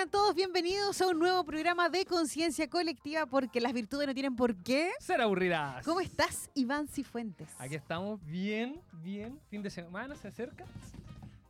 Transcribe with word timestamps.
Sean 0.00 0.10
todos 0.10 0.34
bienvenidos 0.34 0.98
a 1.02 1.08
un 1.08 1.18
nuevo 1.18 1.44
programa 1.44 1.90
de 1.90 2.06
conciencia 2.06 2.70
colectiva 2.70 3.26
porque 3.26 3.60
las 3.60 3.74
virtudes 3.74 4.06
no 4.06 4.14
tienen 4.14 4.34
por 4.34 4.56
qué. 4.62 4.92
Ser 4.98 5.20
aburridas. 5.20 5.84
¿Cómo 5.84 6.00
estás, 6.00 6.48
Iván 6.54 6.88
Cifuentes? 6.88 7.50
Aquí 7.58 7.74
estamos 7.74 8.18
bien, 8.24 8.80
bien. 9.02 9.38
Fin 9.50 9.62
de 9.62 9.68
semana 9.68 10.14
se 10.16 10.28
acerca. 10.28 10.64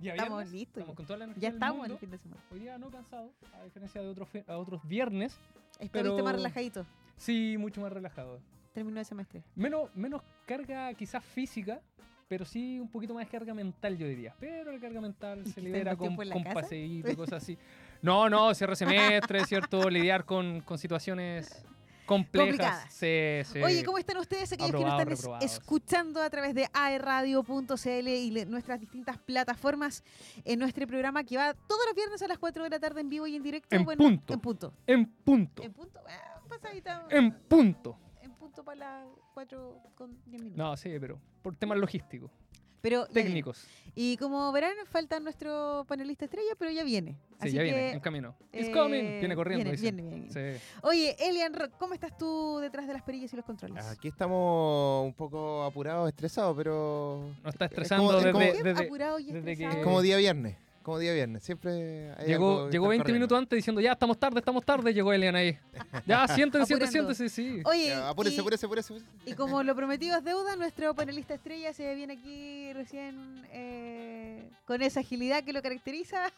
Día 0.00 0.14
Estamos 0.14 0.38
viernes, 0.38 0.52
listos. 0.52 0.78
Estamos 0.78 0.96
con 0.96 1.06
toda 1.06 1.18
la 1.20 1.24
energía 1.26 1.48
Ya 1.48 1.54
estamos 1.54 1.86
en 1.86 1.92
el 1.92 1.98
fin 1.98 2.10
de 2.10 2.18
semana. 2.18 2.42
Hoy 2.50 2.58
día 2.58 2.76
no 2.76 2.90
cansado, 2.90 3.30
a 3.54 3.62
diferencia 3.62 4.00
de 4.00 4.08
otros, 4.08 4.28
a 4.48 4.58
otros 4.58 4.80
viernes. 4.82 5.38
Estuviste 5.78 5.90
Pero- 5.92 6.24
más 6.24 6.34
relajadito. 6.34 6.84
Sí, 7.18 7.54
mucho 7.56 7.80
más 7.80 7.92
relajado. 7.92 8.40
Terminó 8.74 8.98
el 8.98 9.06
semestre. 9.06 9.44
Menos, 9.54 9.94
menos 9.94 10.22
carga 10.44 10.92
quizás 10.94 11.24
física, 11.24 11.80
pero 12.26 12.44
sí 12.44 12.80
un 12.80 12.88
poquito 12.88 13.14
más 13.14 13.26
de 13.26 13.30
carga 13.30 13.54
mental, 13.54 13.96
yo 13.96 14.08
diría. 14.08 14.34
Pero 14.40 14.72
la 14.72 14.80
carga 14.80 15.00
mental 15.00 15.44
se 15.44 15.50
¿Estás 15.50 15.62
libera 15.62 15.94
con, 15.94 16.16
con 16.16 16.44
paseíto 16.52 17.12
y 17.12 17.14
cosas 17.14 17.44
así. 17.44 17.56
No, 18.02 18.28
no, 18.30 18.54
cierre 18.54 18.76
semestre, 18.76 19.44
¿cierto? 19.44 19.88
Lidiar 19.90 20.24
con, 20.24 20.60
con 20.62 20.78
situaciones 20.78 21.64
complejas. 22.06 22.48
Complicadas. 22.48 22.92
Sí, 22.92 23.52
sí. 23.52 23.62
Oye, 23.62 23.84
¿cómo 23.84 23.98
están 23.98 24.16
ustedes 24.16 24.52
aquellos 24.52 24.72
que 24.74 25.04
nos 25.04 25.10
están 25.20 25.42
escuchando 25.42 26.20
a 26.22 26.28
través 26.30 26.54
de 26.54 26.66
aeradio.cl 26.72 28.08
y 28.08 28.30
le- 28.30 28.46
nuestras 28.46 28.80
distintas 28.80 29.18
plataformas 29.18 30.02
en 30.44 30.58
nuestro 30.58 30.86
programa 30.86 31.22
que 31.24 31.36
va 31.36 31.54
todos 31.54 31.82
los 31.86 31.94
viernes 31.94 32.20
a 32.22 32.26
las 32.28 32.38
4 32.38 32.64
de 32.64 32.70
la 32.70 32.80
tarde 32.80 33.00
en 33.00 33.08
vivo 33.10 33.26
y 33.26 33.36
en 33.36 33.42
directo? 33.42 33.74
En 33.76 33.84
bueno, 33.84 34.02
punto. 34.02 34.32
En 34.34 34.40
punto. 34.40 34.72
En 34.86 35.06
punto. 35.06 35.62
En 35.62 35.72
punto. 35.72 36.00
Eh, 36.08 36.48
pasadita. 36.48 37.06
En 37.10 37.32
punto. 37.32 37.96
en 38.22 38.32
punto 38.32 38.64
para 38.64 38.76
las 39.04 39.06
4 39.34 39.76
con 39.94 40.10
10 40.26 40.42
minutos. 40.42 40.58
No, 40.58 40.76
sí, 40.76 40.90
pero 40.98 41.20
por 41.42 41.54
temas 41.54 41.78
logísticos, 41.78 42.30
Pero 42.80 43.06
técnicos. 43.06 43.66
Y 43.94 44.16
como 44.16 44.50
verán, 44.52 44.72
falta 44.90 45.18
nuestro 45.20 45.84
panelista 45.88 46.24
estrella, 46.24 46.52
pero 46.58 46.70
ya 46.70 46.84
viene. 46.84 47.12
Sí, 47.12 47.36
Así 47.40 47.50
ya 47.52 47.58
que, 47.58 47.64
viene, 47.64 47.90
en 47.92 48.00
camino. 48.00 48.36
It's 48.52 48.68
eh, 48.68 48.72
coming. 48.72 49.18
Viene 49.20 49.34
corriendo. 49.34 49.64
Viene, 49.70 49.80
viene, 50.02 50.02
viene. 50.30 50.58
Sí. 50.58 50.64
Oye, 50.82 51.16
Elian, 51.18 51.52
¿cómo 51.78 51.92
estás 51.94 52.16
tú 52.16 52.58
detrás 52.60 52.86
de 52.86 52.92
las 52.94 53.02
perillas 53.02 53.32
y 53.32 53.36
los 53.36 53.44
controles? 53.44 53.84
Aquí 53.86 54.08
estamos 54.08 55.04
un 55.04 55.12
poco 55.12 55.64
apurados, 55.64 56.08
estresados, 56.08 56.56
pero 56.56 57.30
No 57.42 57.50
está 57.50 57.64
Es 57.66 57.72
estresando 57.72 58.10
es 58.18 58.24
desde, 58.24 58.32
como- 58.32 58.44
¿Qué? 58.52 58.62
desde- 58.62 58.84
apurado 58.86 59.18
y 59.18 59.24
desde 59.24 59.44
que- 59.44 59.50
estresado. 59.52 59.78
es 59.80 59.84
como 59.84 60.02
día 60.02 60.16
viernes. 60.16 60.56
Como 60.82 60.98
día 60.98 61.12
viernes. 61.12 61.42
Siempre 61.42 62.12
hay 62.16 62.26
Llegó, 62.26 62.50
algo 62.62 62.70
llegó 62.70 62.84
estar 62.86 62.90
20 62.90 63.02
corriendo. 63.02 63.12
minutos 63.12 63.38
antes 63.38 63.56
diciendo, 63.56 63.80
ya, 63.82 63.92
estamos 63.92 64.18
tarde, 64.18 64.38
estamos 64.38 64.64
tarde. 64.64 64.94
Llegó 64.94 65.12
Elian 65.12 65.34
ahí. 65.36 65.58
Ya, 66.06 66.26
siéntense, 66.26 66.66
siéntense, 66.66 66.92
siéntense, 66.92 67.28
sí. 67.28 67.60
Oye, 67.64 67.88
Ya, 67.88 68.08
apúrese, 68.08 68.36
y, 68.36 68.40
apúrese, 68.40 68.66
apúrese, 68.66 68.94
apúrese. 68.94 69.30
y 69.30 69.34
como 69.34 69.62
lo 69.62 69.74
prometido 69.76 70.16
es 70.16 70.24
deuda, 70.24 70.56
nuestro 70.56 70.94
panelista 70.94 71.34
estrella 71.34 71.72
se 71.74 71.94
viene 71.94 72.14
aquí 72.14 72.72
recién 72.72 73.44
eh, 73.52 74.48
con 74.64 74.80
esa 74.80 75.00
agilidad 75.00 75.44
que 75.44 75.52
lo 75.52 75.60
caracteriza. 75.62 76.32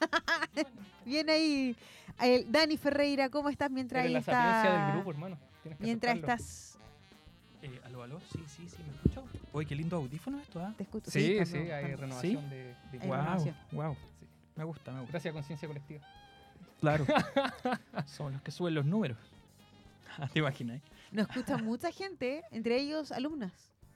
viene 1.06 1.32
ahí 1.32 1.76
el 2.20 2.50
Dani 2.50 2.76
Ferreira, 2.76 3.28
¿cómo 3.30 3.48
estás 3.48 3.70
mientras 3.70 4.04
Eres 4.04 4.08
ahí 4.08 4.12
la 4.14 4.18
está? 4.62 4.82
del 4.86 4.92
grupo, 4.94 5.10
hermano. 5.12 5.38
Mientras 5.78 6.14
aceptarlo. 6.16 6.42
estás... 6.42 6.78
Eh, 7.62 7.80
¿Aló, 7.84 8.02
aló? 8.02 8.18
Sí, 8.32 8.40
sí, 8.48 8.68
sí, 8.68 8.76
¿me 8.84 8.92
escucho? 8.96 9.24
Oye, 9.52 9.66
qué 9.68 9.76
lindo 9.76 9.96
audífono 9.96 10.40
esto, 10.40 10.58
¿ah? 10.60 10.74
Te 10.76 10.82
escucho. 10.82 11.08
Sí, 11.12 11.38
sí, 11.46 11.58
nuevo, 11.58 11.74
hay 11.74 11.94
renovación 11.94 12.50
de, 12.50 12.56
de 12.56 12.98
Hay 13.00 13.06
Wow, 13.06 13.16
renovación. 13.18 13.54
wow. 13.70 13.96
Me 14.56 14.64
gusta, 14.64 14.92
me 14.92 15.00
gusta. 15.00 15.12
Gracias 15.12 15.32
a 15.32 15.34
conciencia 15.34 15.68
colectiva. 15.68 16.02
Claro. 16.80 17.06
Son 18.06 18.32
los 18.32 18.42
que 18.42 18.50
suben 18.50 18.74
los 18.74 18.84
números. 18.84 19.18
Ah, 20.18 20.28
¿Te 20.32 20.40
imaginas? 20.40 20.82
Nos 21.10 21.28
escucha 21.28 21.56
mucha 21.58 21.92
gente, 21.92 22.42
entre 22.50 22.78
ellos 22.78 23.12
alumnas, 23.12 23.52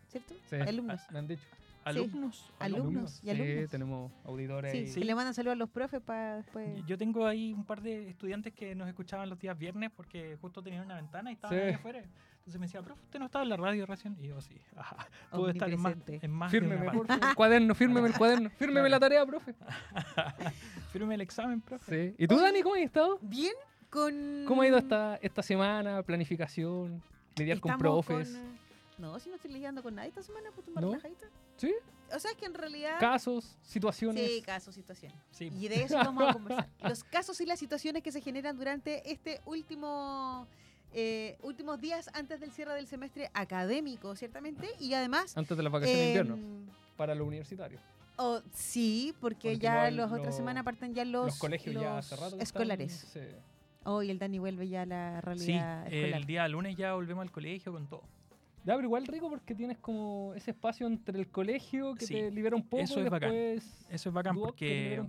¿cierto? 0.09 0.35
Sí. 0.49 0.57
Alumnos. 0.57 1.01
Me 1.11 1.19
han 1.19 1.27
dicho. 1.27 1.43
¿Alumnos? 1.87 2.53
Alumnos 2.59 3.21
y 3.23 3.31
Sí, 3.31 3.67
tenemos 3.71 4.11
auditores 4.25 4.93
Sí, 4.93 5.05
le 5.05 5.15
mandan 5.15 5.35
saludos 5.35 5.53
a 5.53 5.57
los 5.57 5.71
profes 5.71 6.01
para 6.01 6.37
después. 6.37 6.85
Yo 6.87 6.99
tengo 6.99 7.27
ahí 7.27 7.53
un 7.53 7.65
par 7.65 7.81
de 7.81 8.09
estudiantes 8.11 8.53
que 8.53 8.75
nos 8.75 8.89
escuchaban 8.89 9.29
los 9.31 9.39
días 9.39 9.57
viernes 9.57 9.91
porque 9.95 10.37
justo 10.41 10.63
tenían 10.63 10.85
una 10.85 10.97
ventana 10.97 11.31
y 11.31 11.35
estaban 11.35 11.57
Sí. 11.57 11.63
ahí 11.65 11.75
afuera. 11.75 12.03
Entonces 12.39 12.61
me 12.61 12.67
decía, 12.67 12.81
profe, 12.83 13.03
¿usted 13.03 13.19
no 13.19 13.25
estaba 13.27 13.43
en 13.43 13.49
la 13.51 13.57
radio 13.57 13.87
recién? 13.87 14.17
Y 14.21 14.29
yo, 14.29 14.41
sí. 14.41 14.61
Ajá. 14.77 14.97
Puedo 15.31 15.49
estar 15.49 15.69
en 15.71 15.81
más, 15.81 15.95
en 16.09 16.31
más 16.31 16.51
Fírmeme, 16.51 16.85
parte. 16.87 16.99
por 16.99 17.07
favor. 17.09 17.35
Cuaderno, 17.35 17.75
fírmeme 17.75 18.09
el 18.09 18.15
cuaderno. 18.19 18.51
Fírmeme 18.51 18.89
la 18.89 19.01
tarea, 19.01 19.25
profe. 19.27 19.55
Fírmeme 20.93 21.15
el 21.15 21.21
examen, 21.21 21.61
profe. 21.61 22.11
Sí. 22.11 22.15
¿Y 22.19 22.27
tú, 22.27 22.37
Dani, 22.39 22.63
cómo 22.63 22.75
has 22.75 22.83
estado? 22.83 23.19
Bien, 23.23 23.53
con. 23.91 24.45
¿Cómo 24.47 24.63
ha 24.63 24.67
ido 24.69 24.79
esta, 24.79 25.17
esta 25.23 25.43
semana? 25.43 26.03
Planificación, 26.03 27.03
lidiar 27.37 27.61
con 27.61 27.77
profes. 27.79 28.31
con, 28.33 28.66
No, 28.99 29.19
si 29.19 29.29
no 29.29 29.35
estoy 29.37 29.53
lidiando 29.53 29.83
con 29.83 29.95
nadie 29.95 30.09
esta 30.09 30.23
semana, 30.23 30.51
pues 30.55 30.65
tú 30.67 30.73
¿No? 30.75 30.81
relajadita. 30.81 31.27
¿Sí? 31.57 31.75
O 32.15 32.19
sea, 32.19 32.31
es 32.31 32.37
que 32.37 32.47
en 32.47 32.55
realidad. 32.55 32.99
Casos, 33.01 33.57
situaciones. 33.63 34.27
Sí, 34.27 34.43
casos, 34.43 34.75
situaciones. 34.75 35.19
Sí. 35.31 35.51
Y 35.53 35.69
de 35.69 35.83
eso 35.83 35.97
vamos 35.97 36.29
a 36.29 36.33
conversar. 36.33 36.69
Los 36.83 37.05
casos 37.05 37.41
y 37.41 37.47
las 37.47 37.59
situaciones 37.59 38.03
que 38.03 38.13
se 38.13 38.21
generan 38.21 38.57
durante 38.57 39.11
este 39.11 39.41
último. 39.45 40.47
eh, 40.93 41.37
últimos 41.43 41.79
días 41.81 42.09
antes 42.15 42.41
del 42.41 42.53
cierre 42.53 42.73
del 42.75 42.87
semestre 42.87 43.29
académico, 43.35 44.15
ciertamente, 44.17 44.69
y 44.81 44.95
además. 44.95 45.37
Antes 45.37 45.57
de 45.57 45.63
las 45.63 45.73
vacaciones 45.73 46.01
de 46.03 46.07
invierno. 46.09 46.35
em, 46.37 46.67
Para 46.97 47.15
los 47.15 47.27
universitarios. 47.27 47.83
oh, 48.17 48.41
sí, 48.55 49.15
porque 49.21 49.59
ya 49.59 49.91
las 49.91 50.11
otras 50.11 50.35
semanas 50.35 50.65
parten 50.65 50.95
ya 50.95 51.05
los, 51.05 51.27
Los, 51.27 51.39
colegios 51.39 51.75
ya 51.75 51.97
los 51.97 52.07
hace 52.13 52.17
rato 52.17 52.39
escolares. 52.39 53.03
están- 53.05 53.25
sí. 53.25 53.35
Hoy 53.85 54.11
el 54.11 54.19
Dani 54.19 54.39
vuelve 54.39 54.69
ya 54.69 54.83
a 54.83 54.87
la 54.87 55.21
Sí, 55.21 55.27
realidad 55.27 55.87
escolar. 55.93 56.21
el 56.21 56.27
día 56.27 56.49
lunes 56.49 56.77
ya 56.77 56.95
volvemos 56.95 57.23
al 57.23 57.31
colegio 57.31 57.73
con 57.73 57.87
todo. 57.89 58.03
Ya, 58.67 58.75
pero 58.75 58.83
igual 58.89 59.07
rico 59.07 59.31
porque 59.31 59.55
tienes 59.55 59.79
como 59.79 60.35
ese 60.35 60.51
espacio 60.51 60.87
entre 60.89 61.19
el 61.19 61.29
colegio 61.31 61.95
que 61.95 62.05
Sí, 62.05 62.15
te 62.15 62.31
libera 62.33 62.57
un 62.57 62.65
poco 62.69 62.83
eso 62.83 63.01
y 63.01 63.05
es 63.05 63.11
bacán. 63.11 63.31
después 63.31 63.87
Eso 63.91 64.09
es 64.09 64.13
bacán 64.15 64.37
porque, 64.37 65.03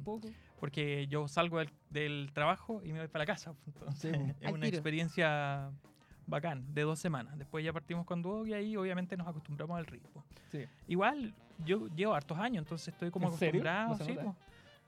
porque 0.60 1.08
yo 1.08 1.28
salgo 1.28 1.58
del, 1.60 1.70
del 1.90 2.30
trabajo 2.34 2.82
y 2.84 2.94
me 2.94 3.00
voy 3.00 3.08
para 3.08 3.24
la 3.24 3.34
casa. 3.34 3.54
Entonces 3.66 4.16
Sí. 4.16 4.34
es 4.42 4.48
Al 4.48 4.54
una 4.54 4.66
tiro. 4.66 4.78
experiencia 4.78 5.72
bacán 6.28 6.72
de 6.74 6.82
dos 6.84 7.00
semanas. 7.00 7.38
Después 7.38 7.66
ya 7.66 7.74
partimos 7.74 8.06
con 8.06 8.22
Duoc 8.22 8.48
y 8.48 8.54
ahí 8.54 8.78
obviamente 8.78 9.18
nos 9.18 9.28
acostumbramos 9.28 9.78
al 9.78 9.86
ritmo. 9.88 10.24
Sí. 10.52 10.66
Igual 10.88 11.34
yo 11.66 11.88
llevo 11.96 12.14
hartos 12.14 12.38
años, 12.38 12.64
entonces 12.64 12.90
estoy 12.90 13.10
como 13.10 13.28
acostumbrado. 13.28 13.98
No 13.98 14.06
sí, 14.06 14.14
po. 14.14 14.36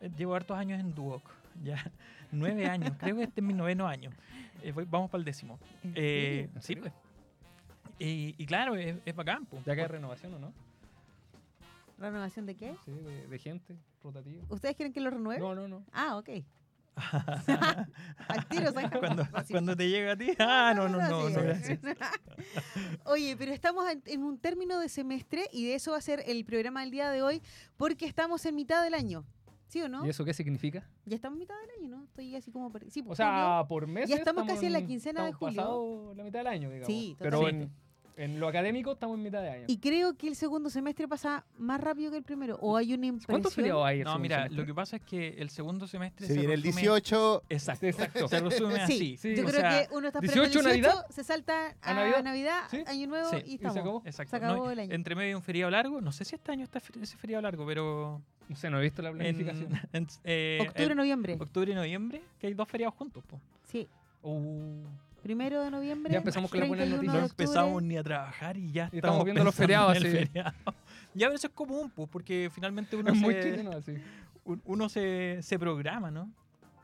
Eh, 0.02 0.12
Llevo 0.18 0.36
hartos 0.36 0.56
años 0.58 0.80
en 0.80 0.94
Duoc, 0.94 1.24
ya 1.64 1.92
nueve 2.32 2.68
años, 2.68 2.92
creo 3.00 3.16
que 3.18 3.24
este 3.24 3.42
es 3.42 3.48
mi 3.48 3.54
noveno 3.54 3.88
año. 3.88 4.12
Eh, 4.62 4.72
voy- 4.72 4.86
vamos 4.90 5.10
para 5.10 5.20
el 5.20 5.26
décimo. 5.26 5.60
¿En 5.84 5.94
Eh, 5.96 6.50
sí, 6.60 6.76
pues. 6.76 6.94
Y, 8.00 8.36
y 8.38 8.46
claro, 8.46 8.76
es, 8.76 8.96
es 9.06 9.16
bacán. 9.16 9.46
po. 9.46 9.62
Ya 9.66 9.76
que 9.76 9.82
hay 9.82 9.88
renovación 9.88 10.34
o 10.34 10.40
no? 10.40 10.54
¿Renovación 11.98 12.46
de 12.46 12.56
qué? 12.56 12.76
Sí, 12.86 12.92
de, 12.92 13.28
de 13.28 13.40
gente, 13.40 13.76
rotativa. 14.02 14.42
¿Ustedes 14.50 14.76
quieren 14.76 14.94
que 14.94 15.02
lo 15.02 15.10
renueve? 15.10 15.40
No, 15.42 15.54
no, 15.54 15.68
no. 15.68 15.84
Ah, 15.92 16.18
ok. 16.18 16.30
Al 18.28 18.46
tiro, 18.50 18.72
saca. 18.72 19.00
cuando, 19.00 19.28
cuando 19.50 19.76
te 19.76 19.90
llega 19.90 20.14
a 20.14 20.16
ti, 20.18 20.32
ah, 20.40 20.74
no, 20.76 20.88
no, 20.88 20.98
no, 21.08 21.42
gracias. 21.42 21.80
Oye, 23.06 23.36
pero 23.38 23.52
estamos 23.52 23.90
en, 23.90 24.02
en 24.06 24.24
un 24.24 24.38
término 24.38 24.80
de 24.80 24.90
semestre 24.90 25.46
y 25.52 25.66
de 25.66 25.76
eso 25.76 25.92
va 25.92 25.98
a 25.98 26.02
ser 26.02 26.24
el 26.26 26.44
programa 26.46 26.82
del 26.82 26.92
día 26.92 27.10
de 27.10 27.22
hoy 27.22 27.42
porque 27.78 28.06
estamos 28.06 28.46
en 28.46 28.56
mitad 28.56 28.84
del 28.84 28.94
año. 28.94 29.26
¿Sí 29.68 29.82
o 29.84 29.88
no? 29.88 30.04
¿Y 30.06 30.10
eso 30.10 30.26
qué 30.26 30.34
significa? 30.34 30.90
Ya 31.06 31.16
estamos 31.16 31.36
en 31.36 31.42
mitad 31.42 31.56
del 31.62 31.70
año, 31.80 31.98
¿no? 31.98 32.04
Estoy 32.06 32.36
así 32.36 32.52
como... 32.52 32.72
Sí, 32.90 33.04
O 33.08 33.16
sea, 33.16 33.66
por 33.70 33.86
meses. 33.86 34.10
Ya 34.10 34.16
estamos 34.16 34.46
casi 34.48 34.66
en 34.66 34.74
la 34.74 34.82
quincena 34.84 35.26
de 35.26 35.32
julio. 35.32 35.58
pasado 35.58 36.14
la 36.16 36.24
mitad 36.24 36.40
del 36.40 36.48
año, 36.48 36.70
digamos. 36.70 36.88
Sí, 36.88 37.16
Pero 37.20 37.48
en, 37.48 37.70
totalmente. 37.70 37.89
En 38.20 38.40
lo 38.40 38.48
académico 38.48 38.92
estamos 38.92 39.18
en 39.18 39.24
mitad 39.24 39.42
de 39.42 39.50
año. 39.50 39.64
Y 39.68 39.78
creo 39.78 40.16
que 40.18 40.28
el 40.28 40.36
segundo 40.36 40.70
semestre 40.70 41.08
pasa 41.08 41.46
más 41.58 41.80
rápido 41.80 42.12
que 42.12 42.18
el 42.18 42.24
primero. 42.24 42.58
O 42.62 42.76
hay 42.76 42.94
una 42.94 43.06
impresión... 43.08 43.34
¿Cuántos 43.34 43.54
feriados 43.56 43.86
hay? 43.86 44.00
el 44.00 44.04
No, 44.06 44.20
mira, 44.20 44.36
semestre? 44.38 44.58
lo 44.60 44.66
que 44.66 44.74
pasa 44.74 44.96
es 44.98 45.02
que 45.04 45.28
el 45.38 45.50
segundo 45.50 45.88
semestre 45.88 46.28
Se 46.28 46.34
viene 46.34 46.54
el 46.54 46.62
resume- 46.64 46.82
18. 46.82 47.44
Exacto, 47.50 47.86
Exacto. 47.86 48.28
Se 48.28 48.40
resume 48.42 48.76
Sí, 48.76 48.82
así. 48.82 49.18
sí. 49.18 49.36
Yo 49.36 49.44
O 49.44 49.48
creo 49.48 49.62
sea, 49.62 49.88
que 49.88 49.96
uno 49.96 50.08
está 50.08 50.20
esperando 50.20 50.44
18 50.44 50.60
el 50.60 50.66
18, 50.76 50.88
Navidad. 50.90 51.06
se 51.10 51.24
salta 51.24 51.76
a, 51.82 51.92
¿A 51.92 51.94
Navidad? 51.94 52.24
Navidad, 52.24 52.62
Sí. 52.70 52.84
Año 52.86 53.08
Nuevo 53.08 53.30
Sí. 53.30 53.38
y 53.46 53.52
Y 53.52 53.56
estamos. 53.56 53.74
se 53.74 53.80
acabó. 53.80 54.02
Exacto. 54.06 54.30
Se 54.30 54.36
acabó 54.36 54.66
No, 54.66 54.72
el 54.72 54.80
año. 54.80 54.94
Entre 54.94 55.16
medio 55.16 55.28
hay 55.30 55.34
un 55.36 55.44
feriado 55.44 55.72
largo. 55.72 56.02
No 56.02 56.12
sé 56.12 56.26
si 56.26 56.36
este 56.36 56.52
año 56.52 56.64
está 56.66 56.80
ese 56.80 57.18
feriado 57.18 57.42
largo, 57.42 57.66
pero. 57.66 58.22
No 58.50 58.56
sé, 58.56 58.70
no 58.70 58.80
he 58.80 58.82
visto 58.84 59.02
la 59.02 59.10
En, 59.10 59.16
planificación. 59.18 59.80
en, 59.94 60.08
eh, 60.24 60.58
Octubre, 60.62 60.92
en 60.92 60.98
noviembre. 60.98 61.38
octubre 61.40 61.72
y 61.72 61.76
noviembre, 61.76 62.22
que 62.40 62.48
hay 62.48 62.54
dos 62.54 62.68
feriados 62.68 62.96
juntos. 62.96 63.24
po. 63.26 63.40
Sí. 63.66 63.88
Uh, 64.24 64.84
Primero 65.22 65.62
de 65.64 65.72
noviembre. 65.72 66.12
Ya 66.12 66.20
empezamos 66.20 66.50
con 66.50 66.60
las 66.60 66.70
buenas 66.70 66.88
31 66.88 67.14
noticias. 67.14 67.38
No 67.38 67.44
empezamos 67.44 67.84
ni 67.84 67.98
a 67.98 68.04
trabajar 68.04 68.58
y 68.58 68.72
ya 68.72 68.84
Y 68.92 68.98
estamos 68.98 69.16
estamos 69.16 69.24
viendo 69.26 69.44
los 69.44 69.56
feriados, 69.56 69.98
sí. 69.98 70.04
feriado. 70.10 70.54
Ya, 71.16 71.26
pero 71.28 71.36
eso 71.38 71.48
es 71.48 71.54
común, 71.54 71.92
pues, 71.96 72.08
porque 72.10 72.50
finalmente 72.54 72.96
uno, 72.96 73.12
es 73.12 73.18
muy 73.18 73.34
se, 73.34 73.42
chileno 73.42 73.72
así. 73.72 73.94
un- 74.46 74.62
uno 74.66 74.88
se, 74.90 75.40
se 75.42 75.58
programa, 75.58 76.12
¿no? 76.12 76.32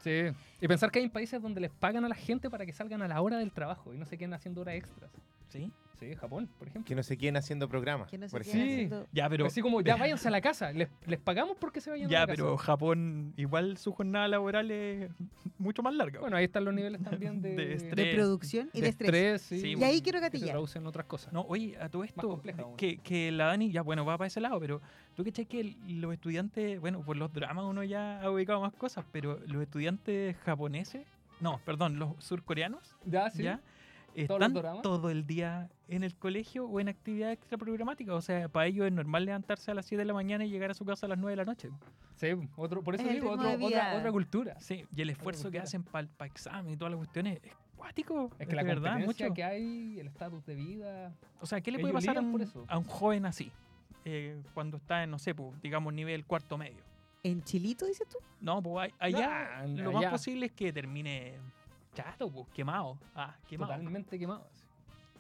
Sí. 0.03 0.23
Y 0.59 0.67
pensar 0.67 0.89
que 0.91 0.99
hay 0.99 1.07
países 1.09 1.41
donde 1.41 1.61
les 1.61 1.71
pagan 1.71 2.03
a 2.05 2.09
la 2.09 2.15
gente 2.15 2.49
para 2.49 2.65
que 2.65 2.73
salgan 2.73 3.01
a 3.03 3.07
la 3.07 3.21
hora 3.21 3.37
del 3.37 3.51
trabajo 3.51 3.93
y 3.93 3.97
no 3.97 4.05
se 4.05 4.17
queden 4.17 4.33
haciendo 4.33 4.61
horas 4.61 4.75
extras. 4.75 5.11
Sí. 5.49 5.71
Sí, 5.99 6.13
Japón, 6.15 6.49
por 6.59 6.67
ejemplo. 6.67 6.87
Que 6.87 6.95
no 6.95 7.03
se 7.03 7.17
queden 7.17 7.37
haciendo 7.37 7.67
programas. 7.69 8.09
Que 8.09 8.17
no 8.17 8.27
se 8.27 8.31
por 8.31 8.43
queden 8.43 8.57
Sí. 8.67 8.73
haciendo- 8.73 9.07
Ya, 9.11 9.29
pero. 9.29 9.45
Así 9.45 9.61
como, 9.61 9.81
ya 9.81 9.95
váyanse 9.95 10.27
a 10.27 10.31
la 10.31 10.41
casa. 10.41 10.71
Les, 10.73 10.89
les 11.07 11.19
pagamos 11.19 11.57
porque 11.59 11.81
se 11.81 11.89
vayan 11.89 12.07
a 12.07 12.11
Ya, 12.11 12.19
la 12.21 12.27
casa. 12.27 12.35
pero 12.43 12.57
Japón, 12.57 13.33
igual 13.37 13.77
su 13.77 13.91
jornada 13.93 14.27
laboral 14.27 14.69
es 14.71 15.09
mucho 15.57 15.81
más 15.83 15.93
larga. 15.93 16.19
Bueno, 16.19 16.35
ahí 16.37 16.45
están 16.45 16.65
los 16.65 16.73
niveles 16.73 17.01
también 17.01 17.41
de, 17.41 17.49
De 17.55 17.65
de 17.67 17.73
estrés. 17.75 18.15
producción 18.15 18.69
y 18.73 18.77
de, 18.79 18.81
de 18.83 18.89
estrés. 18.89 19.07
estrés, 19.09 19.41
sí, 19.41 19.59
Sí, 19.61 19.79
Y 19.79 19.83
ahí 19.83 20.01
quiero 20.01 20.17
que 20.19 20.25
se 20.25 20.29
gatillar. 20.29 20.49
traducen 20.49 20.81
en 20.81 20.87
otras 20.87 21.05
cosas. 21.05 21.31
No, 21.31 21.41
oye, 21.47 21.77
a 21.79 21.87
todo 21.89 22.03
esto, 22.03 22.41
que, 22.77 22.97
que 22.97 23.31
la 23.31 23.45
Dani, 23.45 23.71
ya 23.71 23.81
bueno, 23.81 24.05
va 24.05 24.17
para 24.17 24.27
ese 24.27 24.41
lado, 24.41 24.59
pero 24.59 24.81
tú 25.15 25.23
que 25.23 25.31
que 25.45 25.75
los 25.87 26.13
estudiantes, 26.13 26.79
bueno, 26.81 27.01
por 27.03 27.15
los 27.17 27.31
dramas 27.31 27.65
uno 27.65 27.83
ya 27.83 28.21
ha 28.21 28.29
ubicado 28.31 28.59
más 28.61 28.73
cosas, 28.73 29.05
pero 29.11 29.39
los 29.47 29.61
estudiantes 29.61 30.35
japoneses 30.45 31.05
no, 31.41 31.59
perdón, 31.65 31.99
los 31.99 32.11
surcoreanos, 32.23 32.95
Ya, 33.05 33.29
sí. 33.29 33.43
¿ya? 33.43 33.59
Están 34.15 34.53
todo 34.81 35.09
el 35.09 35.25
día 35.27 35.69
en 35.87 36.03
el 36.03 36.15
colegio 36.15 36.65
o 36.65 36.79
en 36.79 36.87
actividad 36.87 37.31
extraprogramática. 37.31 38.13
O 38.13 38.21
sea, 38.21 38.47
para 38.49 38.67
ellos 38.67 38.85
es 38.87 38.93
normal 38.93 39.25
levantarse 39.25 39.71
a 39.71 39.73
las 39.73 39.85
7 39.85 39.99
de 40.01 40.05
la 40.05 40.13
mañana 40.13 40.45
y 40.45 40.49
llegar 40.49 40.71
a 40.71 40.73
su 40.73 40.85
casa 40.85 41.05
a 41.05 41.09
las 41.09 41.17
9 41.17 41.31
de 41.31 41.35
la 41.37 41.45
noche. 41.45 41.69
Sí, 42.15 42.27
otro, 42.55 42.81
por 42.81 42.95
eso 42.95 43.03
Es 43.05 43.11
digo, 43.13 43.31
otro- 43.31 43.51
otra, 43.65 43.97
otra 43.97 44.11
cultura. 44.11 44.59
Sí, 44.59 44.85
y 44.95 45.01
el 45.01 45.09
esfuerzo 45.09 45.51
que 45.51 45.59
hacen 45.59 45.83
para 45.83 46.07
el 46.07 46.25
examen 46.27 46.73
y 46.73 46.77
todas 46.77 46.91
las 46.91 46.97
cuestiones 46.97 47.39
es 47.43 47.51
cuático. 47.75 48.31
Es 48.39 48.47
que 48.47 48.55
la 48.55 48.63
verdad, 48.63 48.99
mucho. 48.99 49.33
que 49.33 49.43
hay, 49.43 49.99
el 49.99 50.07
estatus 50.07 50.45
de 50.45 50.55
vida. 50.55 51.13
O 51.41 51.45
sea, 51.45 51.59
¿qué 51.61 51.71
le 51.71 51.79
puede 51.79 51.93
pasar 51.93 52.17
a 52.17 52.21
un, 52.21 52.41
eso. 52.41 52.63
a 52.67 52.77
un 52.77 52.85
joven 52.85 53.25
así? 53.25 53.51
eh, 54.07 54.39
cuando 54.53 54.77
está 54.77 55.03
en, 55.03 55.09
no 55.11 55.17
sé, 55.19 55.33
pues, 55.33 55.59
digamos, 55.61 55.91
nivel 55.93 56.25
cuarto 56.25 56.57
medio. 56.59 56.83
¿En 57.23 57.43
Chilito, 57.43 57.87
dices 57.87 58.07
tú? 58.07 58.19
No, 58.39 58.61
pues 58.61 58.93
allá 58.99 59.65
lo 59.65 59.89
allá. 59.89 59.99
más 59.99 60.11
posible 60.11 60.45
es 60.45 60.51
que 60.51 60.71
termine 60.71 61.39
chato, 61.95 62.29
pues, 62.31 62.47
quemado. 62.53 62.99
Ah, 63.15 63.35
quemado. 63.47 63.71
Totalmente 63.73 64.19
quemados. 64.19 64.47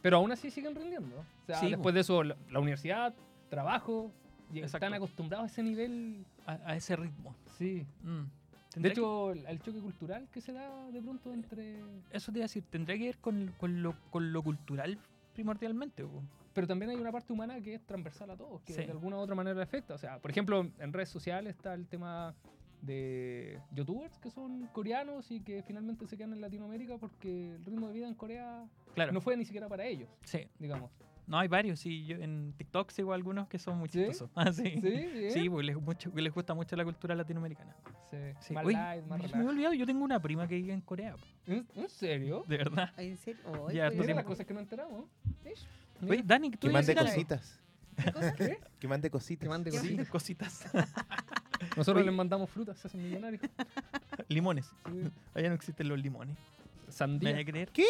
Pero 0.01 0.17
aún 0.17 0.31
así 0.31 0.51
siguen 0.51 0.75
rindiendo. 0.75 1.17
O 1.17 1.45
sea, 1.47 1.59
Sí, 1.59 1.69
después 1.71 1.95
de 1.95 2.01
eso, 2.01 2.23
la, 2.23 2.35
la 2.51 2.59
universidad, 2.59 3.13
trabajo, 3.49 4.11
y 4.53 4.59
están 4.59 4.93
acostumbrados 4.93 5.45
a 5.45 5.47
ese 5.47 5.63
nivel. 5.63 6.23
A, 6.45 6.53
a 6.65 6.75
ese 6.75 6.95
ritmo. 6.95 7.35
Sí. 7.57 7.85
Mm. 8.03 8.21
De 8.21 8.81
Tendrá 8.81 8.89
que- 8.93 8.99
hecho, 8.99 9.31
el, 9.31 9.59
choque 9.61 9.79
cultural 9.79 10.27
que 10.31 10.41
se 10.41 10.51
da 10.53 10.91
de 10.91 11.01
pronto 11.01 11.33
entre. 11.33 11.79
eso 12.11 12.31
te 12.31 12.39
iba 12.39 12.43
a 12.43 12.47
decir, 12.49 12.63
tendrá 12.69 12.95
que 12.97 13.05
ver 13.05 13.17
con, 13.19 13.53
con 13.57 13.81
lo, 13.81 13.95
con 14.11 14.31
lo 14.33 14.43
cultural 14.43 14.99
primordialmente. 15.33 16.03
po. 16.03 16.21
Pero 16.53 16.67
también 16.67 16.91
hay 16.91 16.97
una 16.97 17.11
parte 17.11 17.33
humana 17.33 17.59
que 17.61 17.75
es 17.75 17.85
transversal 17.85 18.29
a 18.31 18.35
todos, 18.37 18.61
que 18.61 18.73
Sí. 18.73 18.83
de 18.85 18.91
alguna 18.91 19.15
u 19.17 19.19
otra 19.19 19.33
manera 19.35 19.61
afecta. 19.63 19.93
O 19.93 19.97
sea, 19.97 20.19
por 20.19 20.29
ejemplo, 20.29 20.69
en 20.79 20.93
redes 20.93 21.09
sociales 21.09 21.55
está 21.55 21.73
el 21.73 21.87
tema 21.87 22.33
de 22.85 23.59
youtubers 23.73 24.17
que 24.19 24.29
son 24.29 24.67
coreanos 24.73 25.31
y 25.31 25.41
que 25.41 25.63
finalmente 25.63 26.05
se 26.07 26.15
quedan 26.17 26.33
en 26.33 26.41
Latinoamérica 26.41 26.97
porque 26.97 27.55
el 27.55 27.65
ritmo 27.65 27.87
de 27.87 27.93
vida 27.93 28.07
en 28.07 28.15
Corea 28.15 28.65
Claro, 28.93 29.11
no 29.11 29.21
fue 29.21 29.35
ni 29.37 29.45
siquiera 29.45 29.67
para 29.67 29.85
ellos, 29.85 30.09
sí. 30.23 30.47
digamos. 30.59 30.91
No, 31.27 31.39
hay 31.39 31.47
varios. 31.47 31.79
Sí, 31.79 32.05
yo 32.05 32.17
en 32.17 32.53
TikTok 32.55 32.91
sigo 32.91 33.11
algunos 33.11 33.47
que 33.47 33.57
son 33.57 33.79
muy 33.79 33.89
¿Sí? 33.89 33.97
chistosos. 33.97 34.29
Ah, 34.35 34.53
sí. 34.53 34.79
Sí. 34.79 35.31
Sí, 35.31 35.49
porque 35.49 35.65
les, 35.65 35.75
mucho, 35.81 36.11
les 36.15 36.31
gusta 36.31 36.53
mucho 36.53 36.75
la 36.75 36.83
cultura 36.85 37.15
latinoamericana. 37.15 37.75
Sí, 38.11 38.17
Sí. 38.41 38.53
Más 38.53 38.63
Oye, 38.65 38.77
light, 38.77 39.01
más 39.07 39.17
me 39.17 39.23
relax. 39.23 39.35
había 39.35 39.49
olvidado, 39.49 39.73
yo 39.73 39.85
tengo 39.87 40.03
una 40.05 40.21
prima 40.21 40.47
que 40.47 40.55
vive 40.55 40.71
en 40.73 40.81
Corea. 40.81 41.15
¿En, 41.47 41.65
en 41.75 41.89
serio? 41.89 42.43
De 42.47 42.57
verdad. 42.57 42.93
¿En 42.97 43.17
serio? 43.17 43.41
Ay, 43.67 43.75
Ya, 43.77 43.87
pues, 43.87 43.99
Mira 44.01 44.13
las 44.13 44.25
cosas 44.25 44.45
que 44.45 44.53
no 44.53 44.59
enteramos. 44.59 45.05
Oye, 46.07 46.21
Dani, 46.23 46.51
tú 46.51 46.67
Que 46.67 46.69
mande 46.69 46.93
cositas. 46.95 47.59
¿qué. 48.37 48.59
Que 48.79 48.87
mande 48.87 49.09
cositas. 49.09 49.43
Que 49.43 49.49
mande 49.49 49.71
¿Qué 49.71 49.77
Sí, 49.79 49.97
cositas. 50.05 50.61
cositas. 50.61 50.71
Nosotros 51.75 51.97
Oye. 52.01 52.05
les 52.05 52.13
mandamos 52.15 52.49
frutas, 52.49 52.77
se 52.77 52.87
hacen 52.87 53.03
millonarios. 53.03 53.41
limones. 54.27 54.65
Sí. 54.91 55.11
Allá 55.33 55.49
no 55.49 55.55
existen 55.55 55.87
los 55.89 55.99
limones. 55.99 56.35
¿Me 56.87 56.91
Sandía. 56.91 57.37
a 57.37 57.45
creer? 57.45 57.69
¿Qué? 57.71 57.85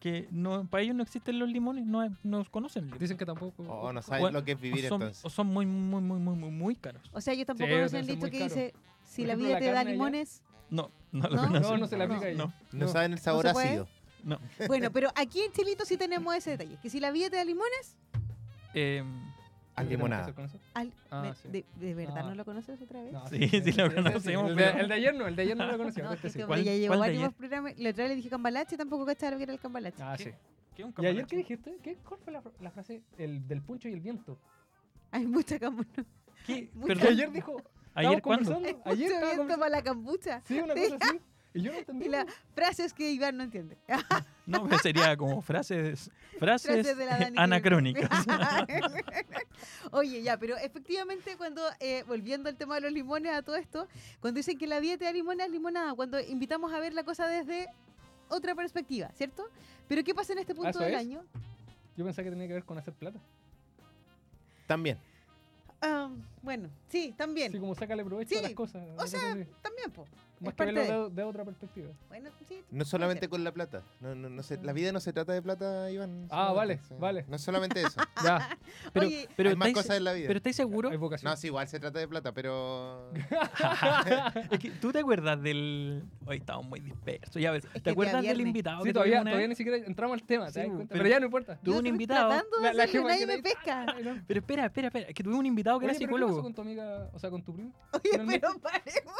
Que 0.00 0.28
no, 0.30 0.64
para 0.68 0.82
ellos 0.84 0.94
no 0.94 1.02
existen 1.02 1.38
los 1.40 1.48
limones, 1.48 1.84
no, 1.84 2.08
no 2.22 2.44
conocen 2.50 2.84
limón. 2.84 2.98
Dicen 3.00 3.16
que 3.16 3.26
tampoco. 3.26 3.64
Oh, 3.64 3.92
no 3.92 4.00
saben 4.00 4.20
Bueno, 4.22 4.38
lo 4.38 4.44
que 4.44 4.52
es 4.52 4.60
vivir 4.60 4.86
o 4.86 4.88
son, 4.88 5.02
entonces. 5.02 5.24
o 5.24 5.30
son 5.30 5.48
muy, 5.48 5.66
muy, 5.66 6.00
muy, 6.00 6.18
muy, 6.20 6.36
muy, 6.36 6.50
muy 6.50 6.76
caros. 6.76 7.02
O 7.12 7.20
sea, 7.20 7.34
yo 7.34 7.44
tampoco 7.44 7.66
Sí, 7.68 7.74
conozco 7.74 7.96
debe 7.96 8.00
el 8.12 8.16
dicho 8.16 8.30
que 8.30 8.38
caro. 8.38 8.44
dice, 8.54 8.74
si 9.04 9.24
la 9.26 9.34
vida 9.34 9.50
la 9.54 9.58
te 9.58 9.64
da 9.66 9.72
carne 9.74 9.80
allá- 9.80 9.90
limones... 9.90 10.42
No, 10.70 10.90
no 11.10 11.28
lo 11.28 11.34
¿No? 11.36 11.42
conocen. 11.42 11.62
No, 11.62 11.76
no 11.78 11.86
se 11.88 11.96
le 11.96 12.04
aplica 12.04 12.26
a 12.26 12.28
ellos. 12.28 12.38
No, 12.46 12.52
No, 12.78 12.86
no. 12.86 12.92
saben 12.92 13.12
el 13.14 13.18
sabor 13.18 13.48
ácido. 13.48 13.88
no. 14.22 14.38
Bueno, 14.68 14.92
pero 14.92 15.10
aquí 15.16 15.40
en 15.40 15.50
Chilito 15.50 15.84
sí 15.84 15.96
tenemos 15.96 16.32
ese 16.36 16.50
detalle, 16.50 16.78
que 16.80 16.90
si 16.90 17.00
la 17.00 17.10
vida 17.10 17.28
te 17.30 17.36
da 17.36 17.44
limones, 17.44 17.96
Eh, 18.74 19.02
A 19.78 19.82
¿Qué 19.82 19.88
tenemos 19.88 19.88
que 19.88 19.96
limonada. 19.96 20.22
hacer 20.22 20.34
con 20.34 20.44
eso? 20.44 20.58
al- 20.74 20.92
Ah, 21.10 21.34
sí. 21.42 21.48
de, 21.48 21.64
de 21.76 21.94
verdad 21.94 22.18
Ah. 22.18 22.22
no 22.28 22.34
lo 22.34 22.44
conoces 22.44 22.80
otra 22.82 23.02
vez? 23.02 23.12
No, 23.12 23.26
Sí, 23.28 23.48
sí 23.48 23.72
lo 23.72 23.94
conocemos, 23.94 24.50
El 24.50 24.56
de, 24.56 24.64
el 24.70 24.88
de 24.88 24.94
ayer 24.94 25.14
no, 25.14 25.26
el 25.26 25.36
de 25.36 25.42
ayer 25.42 25.56
no 25.56 25.66
lo 25.66 25.78
conocía. 25.78 26.04
No, 26.04 26.12
este 26.12 26.30
sí. 26.30 26.42
¿Cuál- 26.42 26.64
ya 26.64 26.74
llevó 26.74 26.98
varios 26.98 27.32
programas. 27.34 27.78
La 27.78 27.90
otra 27.90 28.04
vez 28.04 28.10
le 28.10 28.16
dije 28.16 28.28
cambalache, 28.30 28.76
tampoco 28.76 29.06
cachaba 29.06 29.32
lo 29.32 29.36
que 29.38 29.42
era 29.44 29.52
el 29.52 29.58
cambalache. 29.60 30.02
Ah, 30.02 30.14
¿Qué? 30.16 30.24
sí. 30.24 30.30
¿qué 30.76 30.82
es 30.82 30.86
un 30.86 30.94
¿Y 31.02 31.06
ayer 31.06 31.26
cambalache? 31.26 31.26
qué 31.28 31.36
dijiste? 31.36 31.76
¿Qué, 31.82 31.96
¿Cuál 32.06 32.20
fue 32.20 32.32
la, 32.32 32.42
la 32.60 32.70
frase? 32.70 33.02
El 33.16 33.46
del 33.46 33.62
puncho 33.62 33.88
y 33.88 33.92
el 33.92 34.00
viento. 34.00 34.38
Hay 35.10 35.26
mucha 35.26 35.58
cambucha. 35.58 36.04
¿Qué? 36.46 36.68
Que 36.80 36.86
Perdón, 36.86 37.08
ayer 37.08 37.32
dijo. 37.32 37.62
¿ayer 37.94 38.22
cuándo? 38.22 38.52
Ayer 38.84 39.10
mucho 39.12 39.26
viento 39.36 39.58
para 39.58 39.68
la 39.70 39.82
cambucha. 39.82 40.40
Sí, 40.46 40.60
una 40.60 40.74
cosa 40.74 40.96
así. 41.00 41.20
Y 41.54 41.62
yo 41.62 41.72
no 41.72 41.78
entendí. 41.78 42.06
Y 42.06 42.08
las 42.08 42.26
frases 42.54 42.92
que 42.92 43.10
Iván 43.10 43.36
no 43.36 43.44
entiende. 43.44 43.76
No, 44.46 44.64
pero 44.64 44.78
sería 44.78 45.14
como 45.14 45.42
frases, 45.42 46.10
frases, 46.38 46.72
Frases 46.86 46.96
de 46.96 47.04
la 47.04 47.42
anacrónicas. 47.42 48.08
Oye, 49.90 50.22
ya, 50.22 50.38
pero 50.38 50.56
efectivamente 50.56 51.36
cuando, 51.36 51.60
eh, 51.80 52.02
volviendo 52.06 52.48
al 52.48 52.56
tema 52.56 52.76
de 52.76 52.80
los 52.80 52.92
limones, 52.92 53.32
a 53.34 53.42
todo 53.42 53.56
esto, 53.56 53.86
cuando 54.20 54.38
dicen 54.38 54.56
que 54.56 54.66
la 54.66 54.80
te 54.80 54.96
da 55.04 55.12
limones, 55.12 55.46
es 55.46 55.52
limonada, 55.52 55.92
cuando 55.94 56.18
invitamos 56.18 56.72
a 56.72 56.80
ver 56.80 56.94
la 56.94 57.04
cosa 57.04 57.26
desde 57.26 57.68
otra 58.30 58.54
perspectiva, 58.54 59.10
¿cierto? 59.14 59.46
Pero 59.86 60.02
¿qué 60.02 60.14
pasa 60.14 60.32
en 60.32 60.38
este 60.38 60.54
punto 60.54 60.70
¿Eso 60.70 60.78
del 60.80 60.94
es? 60.94 61.00
año? 61.00 61.22
Yo 61.96 62.04
pensaba 62.06 62.24
que 62.24 62.30
tenía 62.30 62.46
que 62.46 62.54
ver 62.54 62.64
con 62.64 62.78
hacer 62.78 62.94
plata. 62.94 63.18
También. 64.66 64.98
Ah, 65.82 66.10
bueno, 66.42 66.70
sí, 66.88 67.14
también. 67.16 67.52
Así 67.52 67.58
como 67.60 67.74
sácale 67.74 68.04
provecho 68.04 68.30
Sí, 68.30 68.38
a 68.38 68.42
las 68.42 68.52
cosas. 68.52 68.82
o 68.96 69.06
sea. 69.06 69.20
También, 69.62 69.90
po. 69.92 70.06
Más 70.40 70.50
es 70.50 70.54
que 70.56 70.64
verlo 70.72 71.08
de, 71.10 71.14
de 71.16 71.22
otra 71.24 71.44
perspectiva. 71.44 71.88
Bueno, 72.08 72.30
sí. 72.48 72.62
No 72.70 72.84
solamente 72.84 73.28
con 73.28 73.42
la 73.44 73.52
plata. 73.52 73.82
No, 74.00 74.14
no, 74.14 74.28
no 74.28 74.42
se- 74.42 74.62
la 74.62 74.72
vida 74.72 74.92
no 74.92 75.00
se 75.00 75.12
trata 75.12 75.32
de 75.32 75.42
plata, 75.42 75.90
Iván. 75.90 76.26
Ah, 76.30 76.52
vale, 76.52 76.80
vale. 76.98 77.24
No 77.28 77.36
es 77.36 77.42
solamente 77.42 77.80
eso. 77.82 78.00
Ya. 78.24 78.58
Pero, 78.92 79.06
Oye, 79.06 79.28
pero 79.36 79.50
Hay 79.50 79.56
más 79.56 79.68
¿estáis, 79.68 79.84
cosas 79.86 79.96
en 79.98 80.04
la 80.04 80.12
vida. 80.12 80.26
pero 80.26 80.36
¿estáis 80.38 80.56
seguros? 80.56 80.96
Vocación. 80.98 81.30
No, 81.30 81.36
sí, 81.36 81.46
igual 81.48 81.68
se 81.68 81.78
trata 81.80 81.98
de 81.98 82.08
plata, 82.08 82.32
pero. 82.32 83.10
es 84.50 84.58
que 84.58 84.70
tú 84.72 84.92
te 84.92 84.98
acuerdas 85.00 85.40
del. 85.42 86.02
Hoy 86.26 86.38
estamos 86.38 86.66
muy 86.66 86.80
dispersos. 86.80 87.40
Ya, 87.40 87.52
que 87.58 87.80
¿te 87.80 87.90
acuerdas 87.90 88.22
del 88.22 88.40
invitado? 88.40 88.82
Sí, 88.84 88.92
todavía, 88.92 89.20
una 89.22 89.30
todavía 89.30 89.48
ni 89.48 89.54
siquiera 89.54 89.78
entramos 89.86 90.14
al 90.14 90.22
tema, 90.26 90.46
¿te 90.46 90.52
Sí, 90.52 90.58
das 90.60 90.68
cuenta? 90.68 90.92
pero- 90.92 91.02
Pero 91.04 91.14
ya 91.14 91.20
no 91.20 91.26
importa. 91.26 91.56
Tuve 91.62 91.78
un 91.78 91.86
invitado. 91.86 92.30
La- 92.62 92.72
nadie 92.72 93.18
que 93.18 93.26
me 93.26 93.38
pesca. 93.42 93.86
Pero 94.26 94.40
espera, 94.40 94.66
espera, 94.66 94.88
espera. 94.88 95.12
Que 95.12 95.22
tuve 95.22 95.34
un 95.34 95.46
invitado 95.46 95.78
que 95.78 95.86
era 95.86 95.94
¿pero 95.94 95.98
¿qué 96.00 96.06
pasó 96.06 96.16
psicólogo. 96.18 96.42
con 96.42 96.54
tu 96.54 96.60
amiga, 96.62 97.10
o 97.12 97.18
sea, 97.18 97.30
con 97.30 97.42
tu 97.42 97.54
primo? 97.54 97.72
Oye, 97.92 98.00
pero 98.40 98.58
paremos. 98.60 99.14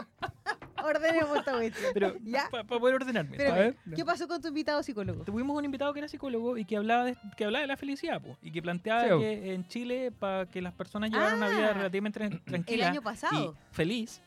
Ordenemos 0.84 1.38
esta. 1.38 1.52
Pero 1.94 2.14
¿Ya? 2.24 2.48
para 2.50 2.64
poder 2.64 2.94
ordenarme. 2.96 3.36
Pero- 3.36 3.52
A 3.52 3.56
ver. 3.56 3.76
¿Qué 3.94 4.04
pasó 4.04 4.26
con 4.28 4.40
tu 4.40 4.48
invitado 4.48 4.82
psicólogo? 4.82 5.24
Tuvimos 5.24 5.56
un 5.56 5.64
invitado 5.64 5.92
que 5.92 6.00
era 6.00 6.08
psicólogo 6.08 6.56
y 6.58 6.64
que 6.64 6.76
hablaba 6.76 7.04
de, 7.04 7.16
que 7.36 7.44
hablaba 7.44 7.62
de 7.62 7.66
la 7.68 7.76
felicidad 7.76 8.20
po, 8.20 8.36
y 8.42 8.50
que 8.50 8.62
planteaba 8.62 9.02
Sí, 9.04 9.08
que 9.20 9.54
en 9.54 9.66
Chile 9.68 10.12
para 10.18 10.46
que 10.46 10.60
las 10.62 10.72
personas 10.74 11.10
llevaran 11.10 11.36
una 11.38 11.48
vida 11.48 11.70
Ah, 11.70 11.74
relativamente 11.74 12.20
tran- 12.20 12.32
El 12.32 12.40
tranquila 12.42 12.88
año 12.88 13.02
pasado. 13.02 13.54
y 13.54 13.74
feliz, 13.74 14.22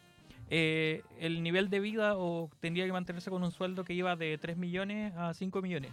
eh, 0.49 1.01
el 1.19 1.43
nivel 1.43 1.69
de 1.69 1.79
vida 1.79 2.17
o 2.17 2.49
tendría 2.59 2.85
que 2.85 2.91
mantenerse 2.91 3.29
con 3.29 3.43
un 3.43 3.51
sueldo 3.51 3.83
que 3.83 3.93
iba 3.93 4.15
de 4.15 4.37
3 4.37 4.57
millones 4.57 5.13
a 5.15 5.33
5 5.33 5.61
millones. 5.61 5.91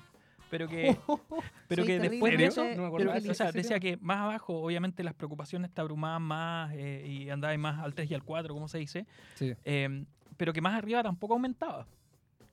Pero 0.50 0.66
que, 0.66 0.96
pero 1.68 1.84
Soy 1.84 1.86
que 1.92 1.98
después 2.00 2.38
de 2.38 2.46
eso, 2.46 2.64
No 2.74 2.90
me 2.90 2.96
pero, 2.98 3.12
o 3.30 3.34
sea, 3.34 3.52
decía 3.52 3.78
que 3.78 3.98
más 3.98 4.16
abajo, 4.18 4.54
obviamente, 4.62 5.04
las 5.04 5.12
preocupaciones 5.12 5.70
te 5.70 5.80
abrumaban 5.82 6.22
más 6.22 6.72
eh, 6.74 7.04
y 7.06 7.28
andabas 7.28 7.58
más 7.58 7.78
al 7.84 7.94
3 7.94 8.10
y 8.10 8.14
al 8.14 8.24
4, 8.24 8.54
como 8.54 8.66
se 8.66 8.78
dice. 8.78 9.06
Sí. 9.34 9.52
Eh, 9.66 10.04
pero 10.38 10.54
que 10.54 10.62
más 10.62 10.74
arriba 10.74 11.02
tampoco 11.02 11.34
aumentaba. 11.34 11.86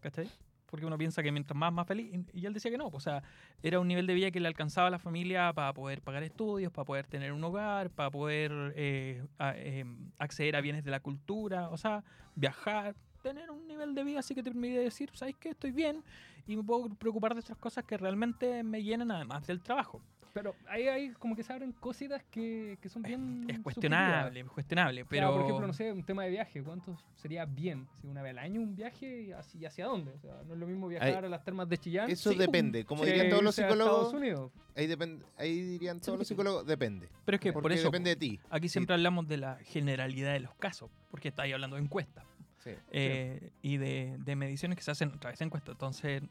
¿Cachai? 0.02 0.30
Porque 0.66 0.86
uno 0.86 0.98
piensa 0.98 1.24
que 1.24 1.32
mientras 1.32 1.56
más, 1.56 1.72
más 1.72 1.88
feliz. 1.88 2.12
y- 2.34 2.46
él 2.46 2.54
decía 2.54 2.70
que 2.70 2.78
no. 2.78 2.88
O 2.88 3.00
sea, 3.00 3.24
era 3.64 3.80
un 3.80 3.88
nivel 3.88 4.06
de 4.08 4.14
vida 4.14 4.32
que 4.32 4.42
le 4.42 4.48
alcanzaba 4.48 4.88
a 4.88 4.92
la 4.92 5.00
familia 5.00 5.54
para 5.54 5.72
poder 5.74 6.02
pagar 6.02 6.24
estudios, 6.24 6.72
para 6.74 6.84
poder 6.86 7.08
tener 7.08 7.32
un 7.32 7.42
hogar, 7.44 7.90
para 7.92 8.10
poder 8.12 8.52
eh, 8.76 9.24
eh, 9.40 9.86
acceder 10.18 10.56
a 10.58 10.62
bienes 10.62 10.84
de 10.84 10.92
la 10.92 11.00
cultura, 11.00 11.70
o 11.70 11.78
sea, 11.78 12.04
viajar, 12.36 12.96
tener 13.22 13.50
un 13.52 13.66
nivel 13.68 13.96
de 13.96 14.04
vida 14.04 14.20
así 14.20 14.36
que 14.36 14.44
te 14.44 14.52
permite 14.52 14.80
decir, 14.80 15.10
¿sabes 15.14 15.36
qué? 15.40 15.50
Estoy 15.50 15.72
bien 15.72 16.04
y 16.46 16.56
me 16.58 16.64
puedo 16.64 16.90
preocupar 16.96 17.34
de 17.34 17.40
otras 17.40 17.58
cosas 17.58 17.84
que 17.86 17.98
realmente 17.98 18.62
me 18.64 18.84
llenan 18.84 19.12
además 19.12 19.48
del 19.48 19.62
trabajo. 19.62 20.02
Pero 20.36 20.54
ahí 20.68 20.90
hay 20.90 21.12
como 21.14 21.34
que 21.34 21.44
se 21.44 21.54
abren 21.54 21.72
cositas 21.72 22.22
que, 22.30 22.78
que 22.82 22.90
son 22.90 23.02
bien. 23.04 23.46
Es 23.48 23.58
cuestionable, 23.60 24.42
es 24.42 24.46
cuestionable, 24.48 25.06
pero... 25.06 25.32
por 25.32 25.42
ejemplo, 25.44 25.66
no 25.66 25.72
sé, 25.72 25.94
un 25.94 26.04
tema 26.04 26.26
de 26.26 26.30
viaje. 26.32 26.62
¿Cuánto 26.62 26.98
sería 27.16 27.46
bien? 27.46 27.88
Si 28.02 28.08
una 28.08 28.22
vez 28.22 28.32
al 28.32 28.40
año 28.40 28.60
un 28.60 28.76
viaje 28.76 29.22
y 29.22 29.32
hacia, 29.32 29.62
y 29.62 29.66
hacia 29.66 29.86
dónde? 29.86 30.12
O 30.12 30.20
sea, 30.20 30.42
no 30.46 30.54
es 30.56 30.60
lo 30.60 30.68
mismo 30.68 30.90
viajar 30.90 31.24
a 31.24 31.30
las 31.30 31.42
termas 31.46 31.70
de 31.70 31.78
Chillán. 31.78 32.10
Eso 32.10 32.34
Sí, 32.34 32.38
depende. 32.38 32.84
Como 32.84 33.06
dirían 33.06 33.30
todos 33.30 33.44
los 33.44 33.56
psicólogos, 33.56 34.14
Unidos. 34.14 34.52
ahí, 34.76 34.88
depend- 34.88 35.24
ahí 35.38 35.62
dirían 35.62 36.02
todos 36.02 36.20
los 36.20 36.28
sí. 36.28 36.34
psicólogos, 36.34 36.66
depende. 36.68 37.08
pero 37.24 37.38
es 37.38 37.42
que 37.42 37.54
por 37.54 37.72
eso... 37.72 37.86
depende 37.86 38.10
de 38.10 38.16
ti. 38.18 38.38
Aquí 38.50 38.68
siempre 38.68 38.94
hablamos 38.94 39.30
de 39.30 39.38
la 39.38 39.56
generalidad 39.64 40.34
de 40.34 40.42
los 40.42 40.54
casos, 40.56 40.92
porque 41.12 41.30
está 41.30 41.44
ahí 41.44 41.54
hablando 41.54 41.78
de 41.78 41.84
encuestas 41.84 42.26
Sí. 42.58 42.72
eh, 42.92 43.52
y 43.62 43.78
de, 43.78 44.18
de 44.20 44.36
mediciones 44.36 44.76
que 44.78 44.84
se 44.84 44.92
hacen 44.92 45.12
a 45.14 45.18
través 45.18 45.40
de 45.40 45.46
encuestas, 45.46 45.72
entonces 45.76 46.24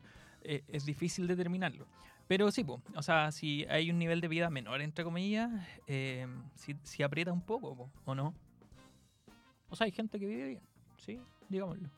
eh, 0.42 0.62
es 0.68 0.84
difícil 0.84 1.26
determinarlo. 1.26 1.86
Pero 2.26 2.50
sí, 2.50 2.64
po, 2.64 2.80
o 2.94 3.02
sea, 3.02 3.30
si 3.32 3.64
hay 3.68 3.90
un 3.90 3.98
nivel 3.98 4.20
de 4.20 4.28
vida 4.28 4.48
menor, 4.50 4.80
entre 4.80 5.04
comillas, 5.04 5.50
eh, 5.86 6.26
si, 6.54 6.74
si 6.82 7.02
aprieta 7.02 7.32
un 7.32 7.42
poco, 7.42 7.76
po, 7.76 7.90
¿o 8.06 8.14
no? 8.14 8.34
O 9.68 9.76
sea, 9.76 9.84
hay 9.86 9.92
gente 9.92 10.18
que 10.18 10.26
vive 10.26 10.46
bien, 10.48 10.62
sí, 10.96 11.20
digámoslo. 11.48 11.88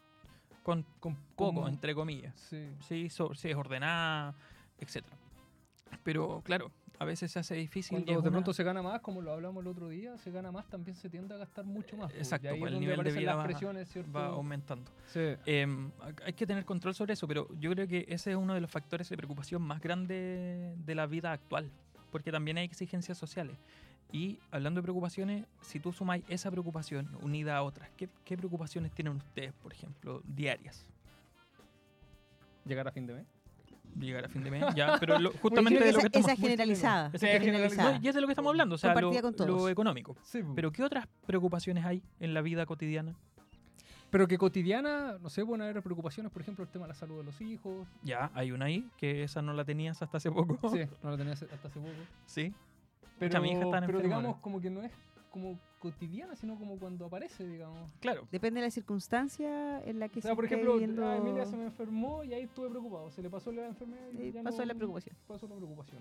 Con 0.62 0.84
Con 0.98 1.14
poco, 1.36 1.68
entre 1.68 1.94
comillas. 1.94 2.34
Sí. 2.40 2.68
Sí, 2.80 3.08
so- 3.08 3.34
sí, 3.34 3.50
es 3.50 3.56
ordenada, 3.56 4.34
etc. 4.78 5.04
Pero 6.02 6.40
claro, 6.44 6.72
a 6.98 7.04
veces 7.04 7.30
se 7.30 7.38
hace 7.38 7.54
difícil. 7.54 7.96
Cuando 7.98 8.12
de 8.12 8.18
una- 8.18 8.30
pronto 8.30 8.52
se 8.52 8.62
gana 8.64 8.82
más, 8.82 9.00
como 9.00 9.20
lo 9.20 9.32
hablamos 9.32 9.62
el 9.62 9.68
otro 9.68 9.88
día, 9.88 10.16
se 10.18 10.30
gana 10.30 10.50
más, 10.50 10.66
también 10.68 10.96
se 10.96 11.08
tiende 11.10 11.34
a 11.34 11.38
gastar 11.38 11.64
mucho 11.64 11.96
más. 11.96 12.12
Y 12.14 12.18
Exacto, 12.18 12.48
pues 12.58 12.70
es 12.70 12.74
el 12.74 12.80
nivel 12.80 13.02
de 13.04 13.12
vida 13.12 13.34
las 13.34 13.46
va- 13.54 14.20
va 14.20 14.26
aumentando. 14.28 14.90
Sí. 15.08 15.20
Em, 15.44 15.90
hay 16.24 16.32
que 16.32 16.46
tener 16.46 16.64
control 16.64 16.94
sobre 16.94 17.12
eso, 17.12 17.28
pero 17.28 17.48
yo 17.60 17.70
creo 17.72 17.86
que 17.86 18.06
ese 18.08 18.30
es 18.30 18.36
uno 18.36 18.54
de 18.54 18.60
los 18.60 18.70
factores 18.70 19.08
de 19.08 19.16
preocupación 19.16 19.62
más 19.62 19.80
grandes 19.80 20.74
de 20.86 20.94
la 20.94 21.06
vida 21.06 21.32
actual, 21.32 21.70
porque 22.10 22.32
también 22.32 22.56
hay 22.58 22.64
exigencias 22.64 23.18
sociales. 23.18 23.56
Y 24.12 24.38
hablando 24.52 24.78
de 24.80 24.82
preocupaciones, 24.84 25.44
si 25.62 25.80
tú 25.80 25.92
sumáis 25.92 26.24
esa 26.28 26.50
preocupación 26.50 27.10
unida 27.22 27.56
a 27.56 27.62
otras, 27.64 27.90
¿qué, 27.96 28.08
qué 28.24 28.36
preocupaciones 28.36 28.92
tienen 28.92 29.16
ustedes, 29.16 29.52
por 29.54 29.72
ejemplo, 29.72 30.22
diarias? 30.24 30.86
Llegar 32.64 32.88
a 32.88 32.92
fin 32.92 33.06
de 33.06 33.14
mes. 33.14 33.26
Llegar 33.98 34.24
a 34.26 34.28
fin 34.28 34.44
de 34.44 34.50
mes, 34.50 34.64
ya, 34.74 34.96
pero 35.00 35.18
lo- 35.18 35.32
justamente 35.32 35.78
que 35.78 35.84
de 35.86 35.92
lo 35.92 35.98
esa, 35.98 36.08
que 36.10 36.18
estamos... 36.18 36.28
esa 36.30 36.40
generalizada. 36.40 37.10
Esa 37.12 37.16
es 37.16 37.22
es 37.34 37.40
generalizada. 37.40 37.40
generalizada. 37.40 37.98
No, 37.98 38.04
y 38.04 38.08
es 38.08 38.14
de 38.14 38.20
lo 38.20 38.26
que 38.26 38.32
estamos 38.32 38.50
hablando, 38.50 38.74
o 38.74 38.78
sea, 38.78 38.94
lo, 38.94 39.68
económico. 39.68 40.16
Sí. 40.22 40.40
Pero 40.54 40.70
¿qué 40.72 40.82
otras 40.82 41.06
preocupaciones 41.26 41.84
hay 41.84 42.02
en 42.20 42.34
la 42.34 42.42
vida 42.42 42.66
cotidiana? 42.66 43.14
Pero 44.10 44.28
que 44.28 44.38
cotidiana, 44.38 45.18
no 45.20 45.28
sé, 45.30 45.44
pueden 45.44 45.62
haber 45.62 45.82
preocupaciones, 45.82 46.30
por 46.32 46.40
ejemplo, 46.42 46.64
el 46.64 46.70
tema 46.70 46.84
de 46.84 46.90
la 46.90 46.94
salud 46.94 47.18
de 47.18 47.24
los 47.24 47.40
hijos. 47.40 47.86
Ya, 48.02 48.30
hay 48.34 48.52
una 48.52 48.66
ahí, 48.66 48.88
que 48.96 49.24
esa 49.24 49.42
no 49.42 49.52
la 49.52 49.64
tenías 49.64 50.00
hasta 50.00 50.18
hace 50.18 50.30
poco. 50.30 50.58
Sí, 50.70 50.80
no 51.02 51.10
lo 51.10 51.16
tenía 51.18 51.32
hace- 51.32 51.46
hasta 51.52 51.68
hace 51.68 51.80
poco. 51.80 51.92
Sí. 52.26 52.52
Pero, 53.18 53.40
mi 53.40 53.50
hija 53.50 53.60
está 53.62 53.80
pero 53.80 53.98
enferma 53.98 54.02
digamos, 54.02 54.36
como 54.40 54.60
que 54.60 54.68
no 54.70 54.82
es 54.82 54.92
como 55.36 55.58
cotidiana, 55.80 56.34
sino 56.34 56.56
como 56.58 56.78
cuando 56.78 57.04
aparece, 57.04 57.46
digamos. 57.46 57.90
Claro. 58.00 58.26
Depende 58.32 58.60
de 58.60 58.66
la 58.68 58.70
circunstancia 58.70 59.82
en 59.84 59.98
la 59.98 60.08
que 60.08 60.20
O 60.20 60.22
sea, 60.22 60.30
se 60.30 60.34
por 60.34 60.44
esté 60.46 60.54
ejemplo, 60.54 60.72
viviendo- 60.74 61.06
a 61.06 61.16
Emilia 61.18 61.44
se 61.44 61.56
me 61.58 61.64
enfermó 61.64 62.24
y 62.24 62.32
ahí 62.32 62.44
estuve 62.44 62.70
preocupado. 62.70 63.10
Se 63.10 63.20
le 63.22 63.28
pasó 63.28 63.52
la 63.52 63.66
enfermedad 63.66 64.06
y 64.18 64.22
y 64.22 64.32
ya 64.32 64.42
pasó 64.42 64.58
no- 64.60 64.64
la 64.64 64.74
preocupación. 64.74 65.14
Pasó 65.28 65.46
la 65.46 65.54
preocupación. 65.56 65.98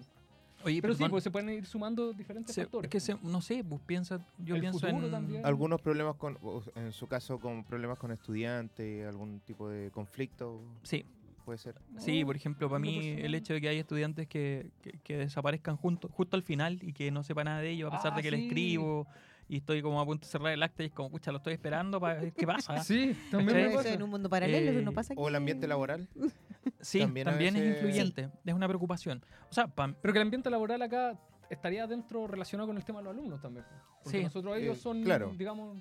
Oye, 0.63 0.81
Pero 0.81 0.93
sí, 0.93 0.99
perdón, 0.99 1.11
pues 1.11 1.23
se 1.25 1.31
pueden 1.31 1.49
ir 1.49 1.65
sumando 1.65 2.13
diferentes 2.13 2.55
se- 2.55 2.63
factores. 2.63 2.87
es 2.87 2.91
que 2.91 2.99
se- 3.01 3.17
no 3.21 3.41
sé, 3.41 3.63
pues 3.63 3.81
piensa, 3.85 4.25
yo 4.39 4.55
El 4.55 4.61
pienso 4.61 4.87
en... 4.87 5.11
también. 5.11 5.45
Algunos 5.45 5.81
problemas 5.81 6.15
con, 6.15 6.39
en 6.75 6.91
su 6.93 7.05
caso, 7.07 7.37
con 7.39 7.63
problemas 7.65 7.99
con 7.99 8.11
estudiantes, 8.11 9.05
algún 9.05 9.41
tipo 9.41 9.67
de 9.69 9.91
conflicto, 9.91 10.61
Sí, 10.83 11.05
puede 11.45 11.57
ser. 11.59 11.75
sí, 11.97 12.21
No, 12.21 12.27
por 12.27 12.35
ejemplo, 12.35 12.67
para 12.67 12.79
mí 12.79 13.15
el 13.19 13.33
hecho 13.35 13.53
de 13.53 13.61
que 13.61 13.69
hay 13.69 13.77
estudiantes 13.77 14.27
que, 14.27 14.71
que, 14.81 14.91
que 15.03 15.17
desaparezcan 15.17 15.77
junto, 15.77 16.09
justo 16.09 16.35
al 16.35 16.43
final 16.43 16.79
y 16.81 16.91
que 16.91 17.11
no 17.11 17.23
sepa 17.23 17.43
nada 17.43 17.59
de 17.61 17.69
ellos, 17.69 17.93
a 17.93 17.95
pesar 17.95 18.13
Ah, 18.13 18.15
de 18.17 18.21
que 18.23 18.31
le 18.31 18.37
sí. 18.37 18.43
escribo 18.47 19.07
y 19.47 19.57
estoy 19.57 19.81
como 19.83 20.01
a 20.01 20.05
punto 20.05 20.25
de 20.25 20.31
cerrar 20.31 20.51
el 20.51 20.63
acta 20.63 20.81
y 20.83 20.87
es 20.87 20.91
como, 20.91 21.09
pucha, 21.11 21.31
lo 21.31 21.37
estoy 21.37 21.53
esperando 21.53 21.99
para 22.01 22.19
ver 22.19 22.33
qué 22.33 22.47
pasa. 22.47 22.75
Sí, 22.83 23.15
también 23.31 23.69
me 23.69 23.75
pasa. 23.75 23.93
en 23.93 24.01
un 24.01 24.09
mundo 24.09 24.27
paralelo, 24.29 24.71
eso 24.71 24.81
no 24.81 24.91
Eh, 24.91 24.93
pasa 24.95 25.13
aquí. 25.13 25.21
O 25.21 25.27
el 25.29 25.35
ambiente 25.35 25.67
laboral. 25.67 26.07
Sí, 26.81 26.99
También 26.99 27.55
es 27.55 27.75
influyente, 27.75 28.29
es 28.43 28.53
una 28.53 28.67
preocupación. 28.67 29.23
O 29.49 29.53
sea, 29.53 29.67
pa- 29.67 29.93
Pero 30.01 30.13
que 30.13 30.19
el 30.19 30.23
ambiente 30.23 30.49
laboral 30.49 30.81
acá 30.81 31.17
estaría 31.49 31.85
dentro 31.87 32.25
relacionado 32.27 32.67
con 32.67 32.75
el 32.77 32.83
tema 32.83 32.99
de 32.99 33.05
los 33.05 33.13
alumnos 33.13 33.39
también. 33.41 33.65
Porque 34.03 34.17
Sí. 34.19 34.23
nosotros 34.23 34.57
ellos 34.57 34.77
Eh, 34.77 34.81
son, 34.81 35.03
claro. 35.03 35.31
digamos... 35.37 35.77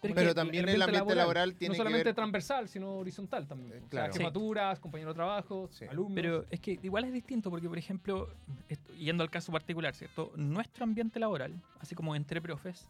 Pero 0.00 0.14
Pero 0.14 0.34
también 0.34 0.68
el 0.68 0.80
ambiente 0.80 1.14
laboral 1.14 1.54
tiene 1.54 1.70
No 1.70 1.74
que 1.74 1.78
solamente 1.78 2.04
ver... 2.04 2.14
transversal, 2.14 2.68
sino 2.68 2.94
horizontal 2.94 3.46
también. 3.46 3.72
Eh, 3.72 3.82
O 3.84 3.88
claro. 3.88 4.06
sea, 4.06 4.12
Sí. 4.14 4.18
jefaturas, 4.20 4.80
compañeros 4.80 5.14
de 5.14 5.16
trabajo, 5.16 5.68
Sí. 5.72 5.84
alumnos. 5.84 6.14
Pero 6.14 6.46
es 6.50 6.58
que 6.60 6.78
igual 6.82 7.04
es 7.04 7.12
distinto 7.12 7.50
porque, 7.50 7.68
por 7.68 7.76
ejemplo, 7.76 8.28
esto- 8.68 8.94
yendo 8.94 9.22
al 9.22 9.30
caso 9.30 9.52
particular, 9.52 9.94
¿cierto? 9.94 10.32
Nuestro 10.36 10.84
ambiente 10.84 11.20
laboral, 11.20 11.52
así 11.80 11.94
como 11.94 12.16
entre 12.16 12.40
profes, 12.40 12.86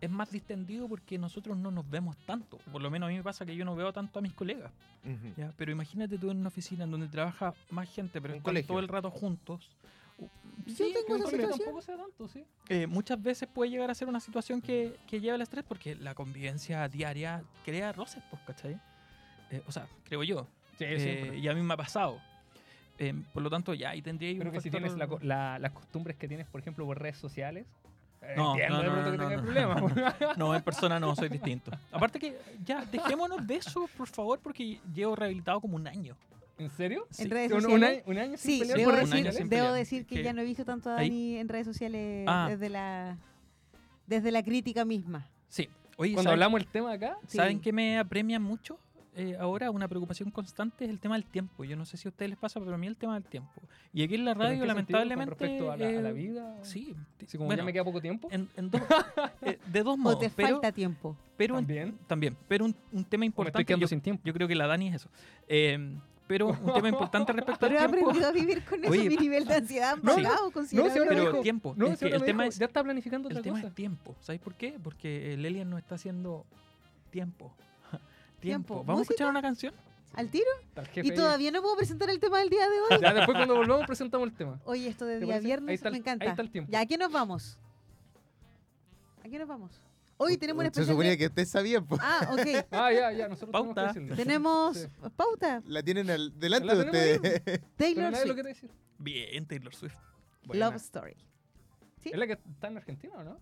es 0.00 0.10
más 0.10 0.30
distendido 0.30 0.88
porque 0.88 1.18
nosotros 1.18 1.56
no 1.56 1.70
nos 1.70 1.88
vemos 1.88 2.16
tanto. 2.26 2.58
Por 2.72 2.80
lo 2.82 2.90
menos 2.90 3.06
a 3.06 3.10
mí 3.10 3.16
me 3.16 3.22
pasa 3.22 3.44
que 3.46 3.54
yo 3.54 3.64
no 3.64 3.76
veo 3.76 3.92
tanto 3.92 4.18
a 4.18 4.22
mis 4.22 4.32
colegas. 4.32 4.72
Ujú. 5.04 5.34
¿ya? 5.36 5.52
Pero 5.56 5.70
imagínate 5.72 6.18
tú 6.18 6.30
en 6.30 6.38
una 6.38 6.48
oficina 6.48 6.84
en 6.84 6.90
donde 6.90 7.08
trabaja 7.08 7.54
más 7.70 7.88
gente, 7.94 8.20
pero 8.20 8.34
Un 8.34 8.38
están 8.38 8.50
colegio. 8.52 8.68
todo 8.68 8.78
el 8.80 8.88
rato 8.88 9.10
juntos. 9.10 9.70
Uh, 10.66 10.70
Yo 10.70 10.76
sí, 10.76 10.92
tengo 10.94 11.06
que 11.06 11.20
esa 11.22 11.30
situación. 11.30 11.58
tampoco 11.58 11.82
sea 11.82 11.96
tanto, 11.96 12.28
sí. 12.28 12.44
eh, 12.68 12.86
muchas 12.86 13.22
veces 13.22 13.48
puede 13.52 13.70
llegar 13.70 13.90
a 13.90 13.94
ser 13.94 14.08
una 14.08 14.20
situación 14.20 14.60
que, 14.62 14.96
que 15.06 15.20
lleva 15.20 15.34
al 15.34 15.42
estrés 15.42 15.64
porque 15.66 15.94
la 15.94 16.14
convivencia 16.14 16.88
diaria 16.88 17.42
crea 17.64 17.92
roces, 17.92 18.22
pues, 18.30 18.40
¿cachai? 18.46 18.78
Eh, 19.50 19.62
o 19.66 19.72
sea, 19.72 19.86
creo 20.04 20.22
yo. 20.22 20.46
Sí, 20.78 20.84
Eh, 20.88 21.38
y 21.42 21.48
a 21.48 21.54
mí 21.54 21.62
me 21.62 21.74
ha 21.74 21.76
pasado. 21.76 22.18
Eh, 22.98 23.12
por 23.32 23.42
lo 23.42 23.50
tanto, 23.50 23.74
ya 23.74 23.90
ahí 23.90 24.02
tendría 24.02 24.32
un 24.42 24.50
que 24.50 24.60
si 24.60 24.70
tienes 24.70 24.96
la 24.96 25.08
la- 25.22 25.58
las 25.58 25.72
costumbres 25.72 26.16
que 26.16 26.28
tienes, 26.28 26.46
por 26.46 26.60
ejemplo, 26.60 26.84
por 26.86 27.00
redes 27.00 27.18
sociales, 27.18 27.66
eh, 28.22 28.34
No, 28.36 28.56
no, 28.56 28.82
no, 28.82 29.16
no, 29.16 29.42
problemas. 29.42 29.82
No, 30.38 30.54
en 30.54 30.62
persona 30.62 30.98
no, 30.98 31.14
soy 31.14 31.28
distinto. 31.28 31.70
Aparte 31.92 32.18
que 32.18 32.38
ya, 32.64 32.84
dejémonos 32.86 33.46
de 33.46 33.56
eso, 33.56 33.86
por 33.98 34.08
favor, 34.08 34.40
porque 34.40 34.80
llevo 34.94 35.14
rehabilitado 35.14 35.60
como 35.60 35.76
un 35.76 35.86
año. 35.86 36.16
¿En 36.58 36.70
serio? 36.70 37.06
En 37.18 37.30
redes 37.30 37.50
¿Un, 37.50 37.56
un 37.56 37.62
sociales. 37.62 37.90
año, 37.90 38.02
un 38.06 38.18
año 38.18 38.36
sin 38.36 38.50
Sí, 38.52 38.58
pelear 38.60 38.78
debo 38.78 38.90
por 38.90 38.98
un 39.00 39.04
decir, 39.10 39.26
año 39.26 39.32
sin 39.32 39.48
debo 39.48 39.62
pelear. 39.62 39.74
decir 39.74 40.06
que 40.06 40.14
Que- 40.16 40.22
ya 40.22 40.32
no 40.32 40.40
he 40.42 40.44
visto 40.44 40.64
tanto 40.64 40.90
a 40.90 40.98
ahí- 40.98 41.08
Dani 41.08 41.36
en 41.38 41.48
redes 41.48 41.66
sociales 41.66 42.24
Ah. 42.28 42.46
desde 42.50 42.68
la 42.68 43.18
desde 44.06 44.30
la 44.30 44.42
crítica 44.42 44.84
misma. 44.84 45.26
Sí. 45.48 45.68
Oye, 45.96 46.12
Cuando 46.12 46.28
¿saben, 46.28 46.34
hablamos 46.42 46.60
del 46.60 46.68
tema 46.68 46.92
acá, 46.92 47.16
Sí. 47.26 47.36
¿saben 47.38 47.60
qué 47.60 47.72
me 47.72 47.98
apremia 47.98 48.38
mucho? 48.38 48.78
Eh, 49.16 49.36
ahora 49.38 49.70
una 49.70 49.86
preocupación 49.86 50.30
constante 50.32 50.84
es 50.84 50.90
el 50.90 50.98
tema 50.98 51.14
del 51.14 51.24
tiempo. 51.24 51.62
Yo 51.64 51.76
no 51.76 51.84
sé 51.84 51.96
si 51.96 52.08
a 52.08 52.10
ustedes 52.10 52.30
les 52.30 52.38
pasa, 52.38 52.58
pero 52.58 52.74
a 52.74 52.78
mí 52.78 52.86
el 52.88 52.96
tema 52.96 53.14
del 53.14 53.22
tiempo. 53.24 53.50
Y 53.92 54.02
aquí 54.02 54.16
en 54.16 54.24
la 54.24 54.34
¿pero 54.34 54.46
en 54.46 54.50
radio, 54.54 54.66
lamentablemente... 54.66 55.30
Con 55.36 55.38
respecto 55.38 55.70
a 55.70 55.76
la, 55.76 55.88
a 55.88 56.02
la 56.02 56.10
eh, 56.10 56.12
vida. 56.12 56.58
Sí. 56.64 56.94
como 57.36 57.44
bueno, 57.46 57.60
ya 57.62 57.64
me 57.64 57.72
queda 57.72 57.84
poco 57.84 58.00
tiempo. 58.00 58.26
en, 58.32 58.48
en 58.56 58.70
dos, 58.70 58.82
eh, 59.42 59.58
de 59.66 59.82
dos 59.84 59.94
O 59.94 59.96
modos. 59.96 60.18
te 60.18 60.30
pero, 60.30 60.56
falta 60.56 60.72
tiempo. 60.72 61.16
pero 61.36 61.54
También. 61.54 61.96
también. 62.08 62.36
Pero 62.48 62.64
un, 62.64 62.74
un 62.92 63.04
tema 63.04 63.20
O 63.20 63.24
me 63.24 63.26
estoy 63.26 63.26
importante... 63.28 63.64
quedando 63.64 63.82
Yo, 63.84 63.88
sin 63.88 64.00
tiempo. 64.00 64.20
yo 64.24 64.32
creo 64.34 64.48
que 64.48 64.56
la 64.56 64.66
Dani 64.66 64.88
es 64.88 64.94
eso. 64.96 65.08
Pero 66.26 66.48
un 66.48 66.72
tema 66.72 66.88
importante 66.88 67.32
respecto 67.32 67.66
al 67.66 67.72
Pero 67.72 67.84
he 67.84 67.88
tiempo... 67.88 68.08
aprendido 68.10 68.28
a 68.28 68.32
vivir 68.32 68.64
con 68.64 68.82
eso, 68.82 68.90
Oye, 68.92 69.08
mi 69.10 69.16
nivel 69.16 69.44
de 69.46 69.54
ansiedad 69.54 69.96
no, 70.02 70.16
bajado 70.16 70.50
No, 70.54 70.64
si 70.64 70.78
ahora 70.78 70.94
me 70.94 71.06
Pero 71.06 71.20
dijo- 71.30 71.40
tiempo, 71.42 71.74
No, 71.76 71.86
es 71.86 71.92
si 71.92 71.98
que 71.98 72.04
ahora 72.06 72.16
el 72.16 72.24
tema 72.24 72.42
dijo, 72.44 72.52
es- 72.54 72.58
ya 72.58 72.66
está 72.66 72.82
planificando 72.82 73.28
El 73.28 73.34
otra 73.34 73.42
tema 73.42 73.56
cosa. 73.58 73.68
es 73.68 73.74
tiempo. 73.74 74.16
¿Sabes 74.20 74.40
por 74.40 74.54
qué? 74.54 74.78
Porque 74.82 75.34
el 75.34 75.44
Elian 75.44 75.68
no 75.68 75.76
está 75.76 75.96
haciendo 75.96 76.46
tiempo. 77.10 77.52
Tiempo. 78.40 78.74
tiempo. 78.74 78.84
¿Vamos 78.84 79.00
a 79.00 79.02
escuchar 79.02 79.28
una 79.28 79.42
canción? 79.42 79.74
¿Al 80.14 80.28
tiro? 80.30 80.46
Y 80.96 81.10
todavía 81.12 81.50
no 81.50 81.60
puedo 81.60 81.76
presentar 81.76 82.08
el 82.08 82.20
tema 82.20 82.38
del 82.38 82.48
día 82.48 82.68
de 82.68 82.80
hoy. 82.80 83.00
Ya 83.02 83.12
después 83.12 83.36
cuando 83.36 83.56
volvamos 83.56 83.84
presentamos 83.86 84.28
el 84.28 84.34
tema. 84.34 84.60
Oye, 84.64 84.88
esto 84.88 85.04
de 85.06 85.14
¿Te 85.18 85.24
día 85.24 85.34
parece? 85.34 85.38
Ahí 85.44 85.46
viernes 85.46 85.74
está 85.74 85.88
el- 85.88 85.92
me 85.92 85.98
encanta. 85.98 86.24
ahí 86.24 86.30
está 86.30 86.42
el 86.42 86.50
tiempo. 86.50 86.70
¿Ya 86.72 86.80
a 86.80 86.86
qué 86.86 86.96
nos 86.96 87.10
vamos? 87.12 87.58
¿A 89.24 89.28
qué 89.28 89.38
nos 89.38 89.48
vamos? 89.48 89.80
Hoy 90.24 90.36
tenemos 90.38 90.64
un 90.64 90.74
Se 90.74 90.84
suponía 90.84 91.10
de- 91.12 91.18
que 91.18 91.26
ustedes 91.26 91.48
sabían, 91.50 91.86
pues. 91.86 92.00
Ah, 92.02 92.28
ok. 92.32 92.40
Ah, 92.72 92.92
ya, 92.92 93.12
ya, 93.12 93.28
nosotros 93.28 93.52
Pauta. 93.52 93.92
tenemos 93.92 94.16
que. 94.16 94.22
Tenemos 94.24 94.76
Sí. 94.78 94.86
pauta. 95.16 95.62
La 95.66 95.82
tienen 95.82 96.10
al- 96.10 96.38
delante 96.38 96.66
La 96.66 96.74
de 96.74 96.84
ustedes. 96.84 97.20
Pero 97.44 97.62
Taylor 97.76 98.04
nadie 98.04 98.12
lo 98.12 98.20
Swift. 98.22 98.34
quiere 98.34 98.48
decir. 98.48 98.70
Bien, 98.98 99.46
Taylor 99.46 99.74
Swift. 99.74 99.94
Buena. 100.44 100.66
Love 100.66 100.76
Story. 100.76 101.16
¿Sí? 102.00 102.10
¿Es 102.10 102.18
la 102.18 102.26
que 102.26 102.32
está 102.34 102.68
en 102.68 102.76
Argentina 102.76 103.14
o 103.16 103.24
no? 103.24 103.40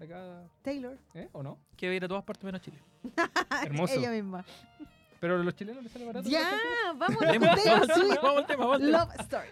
Acá, 0.00 0.42
Taylor. 0.62 0.98
¿eh? 1.14 1.28
¿O 1.32 1.42
no? 1.42 1.58
Que 1.76 1.86
va 1.86 1.92
a 1.92 1.96
ir 1.96 2.04
a 2.04 2.08
todas 2.08 2.24
partes 2.24 2.44
menos 2.44 2.60
Chile. 2.60 2.78
Hermoso. 3.64 3.94
Ella 3.94 4.10
misma. 4.10 4.44
Pero 5.20 5.36
a 5.36 5.38
los 5.38 5.54
chilenos 5.54 5.82
les 5.84 5.92
sale 5.92 6.04
barato. 6.06 6.28
Ya, 6.28 6.50
vamos 6.96 7.16
con 7.18 7.26
Vamos 7.28 7.62
Taylor 7.62 7.80
al 7.80 7.86
tema, 7.86 7.94
Swift. 7.94 8.16
vamos 8.22 8.38
al 8.38 8.46
tema, 8.46 8.64
vamos 8.66 8.74
al 8.74 8.80
tema. 8.86 8.98
Love 8.98 9.20
Story. 9.20 9.48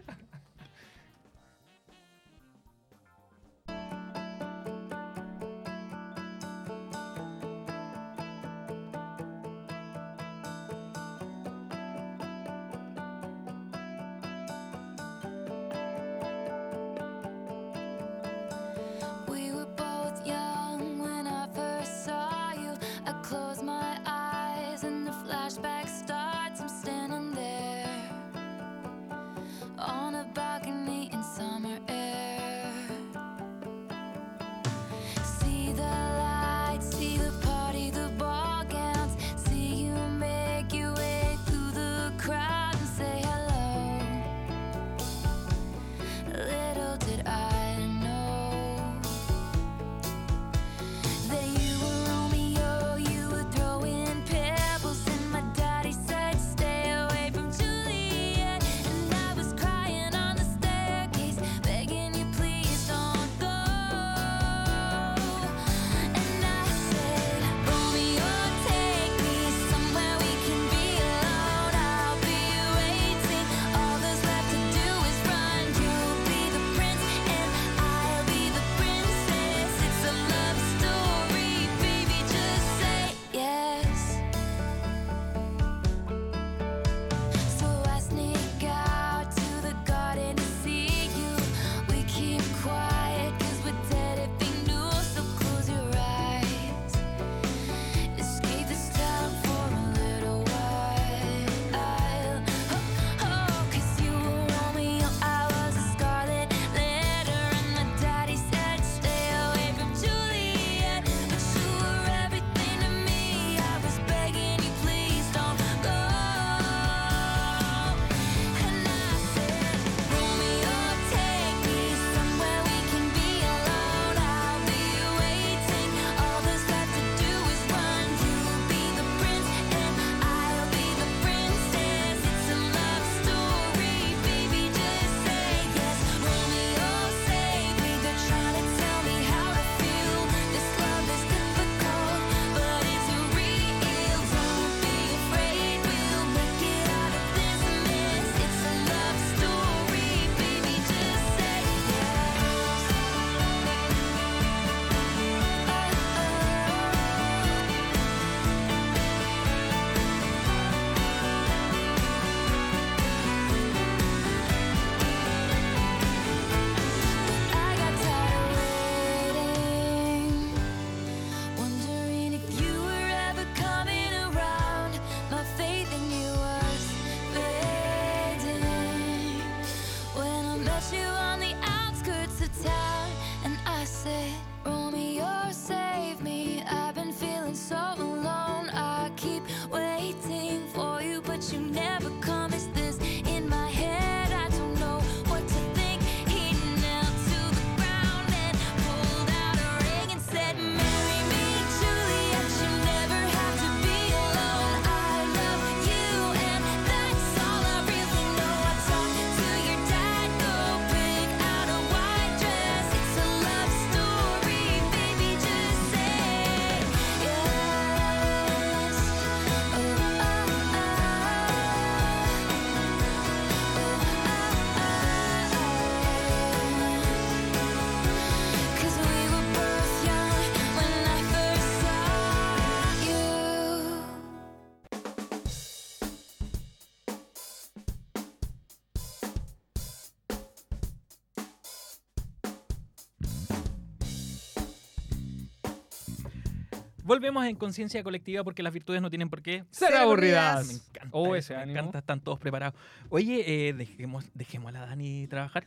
Volvemos 247.10 247.44
en 247.44 247.56
conciencia 247.56 248.04
colectiva 248.04 248.44
porque 248.44 248.62
las 248.62 248.72
virtudes 248.72 249.02
no 249.02 249.10
tienen 249.10 249.28
por 249.28 249.42
qué 249.42 249.64
Ser 249.72 249.96
aburridas. 249.96 250.68
Me 250.68 250.74
encanta. 250.74 251.08
Oh, 251.10 251.34
ese 251.34 251.56
me 251.56 251.62
ánimo. 251.62 251.78
encanta, 251.80 251.98
están 251.98 252.20
todos 252.20 252.38
preparados. 252.38 252.78
Oye, 253.08 253.68
eh, 253.68 253.72
dejemos, 253.72 254.26
dejemos 254.32 254.68
a 254.68 254.72
la 254.78 254.86
Dani 254.86 255.26
trabajar. 255.26 255.66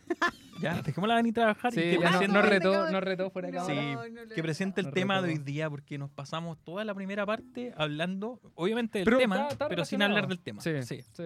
ya, 0.62 0.82
dejemos 0.82 1.04
a 1.04 1.08
la 1.10 1.16
Dani 1.16 1.34
trabajar 1.34 1.74
Sí, 1.74 1.82
y 1.82 1.84
que 1.84 1.92
ya 2.00 2.12
no- 2.12 2.18
presente, 2.20 2.28
nos 2.34 2.44
no, 2.46 2.50
retó, 2.50 2.74
no, 2.86 2.92
nos 2.92 3.04
retó 3.04 3.30
fuera 3.30 3.48
de 3.50 3.58
no, 3.58 3.66
Sí, 3.66 3.76
cámara. 3.76 4.10
no, 4.10 4.26
no, 4.26 4.34
que 4.34 4.42
presente 4.42 4.80
el 4.80 4.92
tema 4.92 5.22
de 5.22 5.30
hoy 5.34 5.38
día 5.40 5.70
porque 5.70 5.98
nos 5.98 6.10
pasamos 6.12 6.58
toda 6.64 6.86
la 6.86 6.96
primera 6.96 7.26
parte 7.26 7.74
hablando, 7.76 8.40
obviamente 8.56 9.00
del 9.00 9.06
Pero 9.06 9.18
tema, 9.18 9.36
está- 9.36 9.48
está 9.50 9.68
pero 9.68 9.84
sin 9.84 10.00
relacionado. 10.00 10.12
hablar 10.12 10.30
del 10.30 10.40
tema. 10.40 10.62
Sí, 10.62 10.82
Sí. 10.84 11.02
sí. 11.12 11.24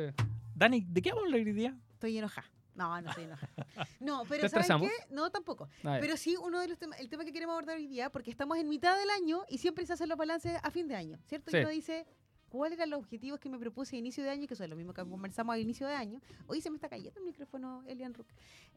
Dani, 0.56 0.84
¿de 0.90 1.02
qué 1.04 1.10
vamos 1.12 1.26
a 1.26 1.28
hablar 1.28 1.42
hoy 1.46 1.54
día? 1.54 1.76
Estoy 1.94 2.18
enojada. 2.18 2.48
No, 2.78 3.02
no 3.02 3.10
estoy 3.10 3.24
enojada. 3.26 3.52
No, 4.00 4.24
pero 4.30 4.44
¿Te 4.44 4.50
¿sabes 4.50 4.68
qué? 4.68 4.92
No, 5.10 5.30
tampoco. 5.32 5.68
Pero 5.82 6.16
sí, 6.16 6.38
uno 6.38 6.60
de 6.60 6.68
los 6.68 6.78
temas, 6.78 7.00
el 7.00 7.10
tema 7.10 7.26
que 7.26 7.34
queremos 7.34 7.54
abordar 7.54 7.78
hoy 7.78 7.88
día, 7.88 8.10
porque 8.12 8.30
estamos 8.30 8.58
en 8.58 8.70
mitad 8.70 8.98
del 8.98 9.10
año 9.10 9.44
y 9.50 9.58
siempre 9.58 9.86
se 9.86 9.94
hacen 9.94 10.08
los 10.08 10.18
balances 10.18 10.58
a 10.62 10.72
fin 10.72 10.88
de 10.88 10.96
año, 10.96 11.18
¿cierto? 11.26 11.50
Sí. 11.52 11.58
Y 11.58 11.60
uno 11.62 11.70
dice, 11.70 12.06
¿cuáles 12.50 12.78
eran 12.78 12.92
los 12.92 13.00
objetivos 13.00 13.40
que 13.40 13.50
me 13.50 13.58
propuse 13.58 13.96
a 13.96 14.00
inicio 14.00 14.24
de 14.24 14.30
año? 14.30 14.48
Que 14.48 14.56
son 14.56 14.70
lo 14.70 14.76
mismo 14.76 14.94
que 14.94 15.04
conversamos 15.04 15.54
a 15.56 15.60
inicio 15.60 15.88
de 15.88 15.96
año. 15.96 16.22
Hoy 16.46 16.62
se 16.62 16.70
me 16.70 16.76
está 16.76 16.88
cayendo 16.88 17.20
el 17.20 17.26
micrófono, 17.26 17.84
Elian 17.88 18.13
Rook. 18.13 18.28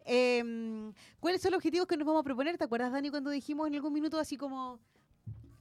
Em, 0.04 0.92
¿Cuáles 1.20 1.42
son 1.42 1.50
los 1.52 1.58
objetivos 1.58 1.86
que 1.86 1.96
nos 1.96 2.06
vamos 2.06 2.20
a 2.20 2.24
proponer? 2.24 2.56
¿Te 2.56 2.64
acuerdas, 2.64 2.90
Dani, 2.92 3.10
cuando 3.10 3.30
dijimos 3.30 3.68
en 3.68 3.74
algún 3.74 3.92
minuto 3.92 4.18
así 4.18 4.36
como, 4.38 4.80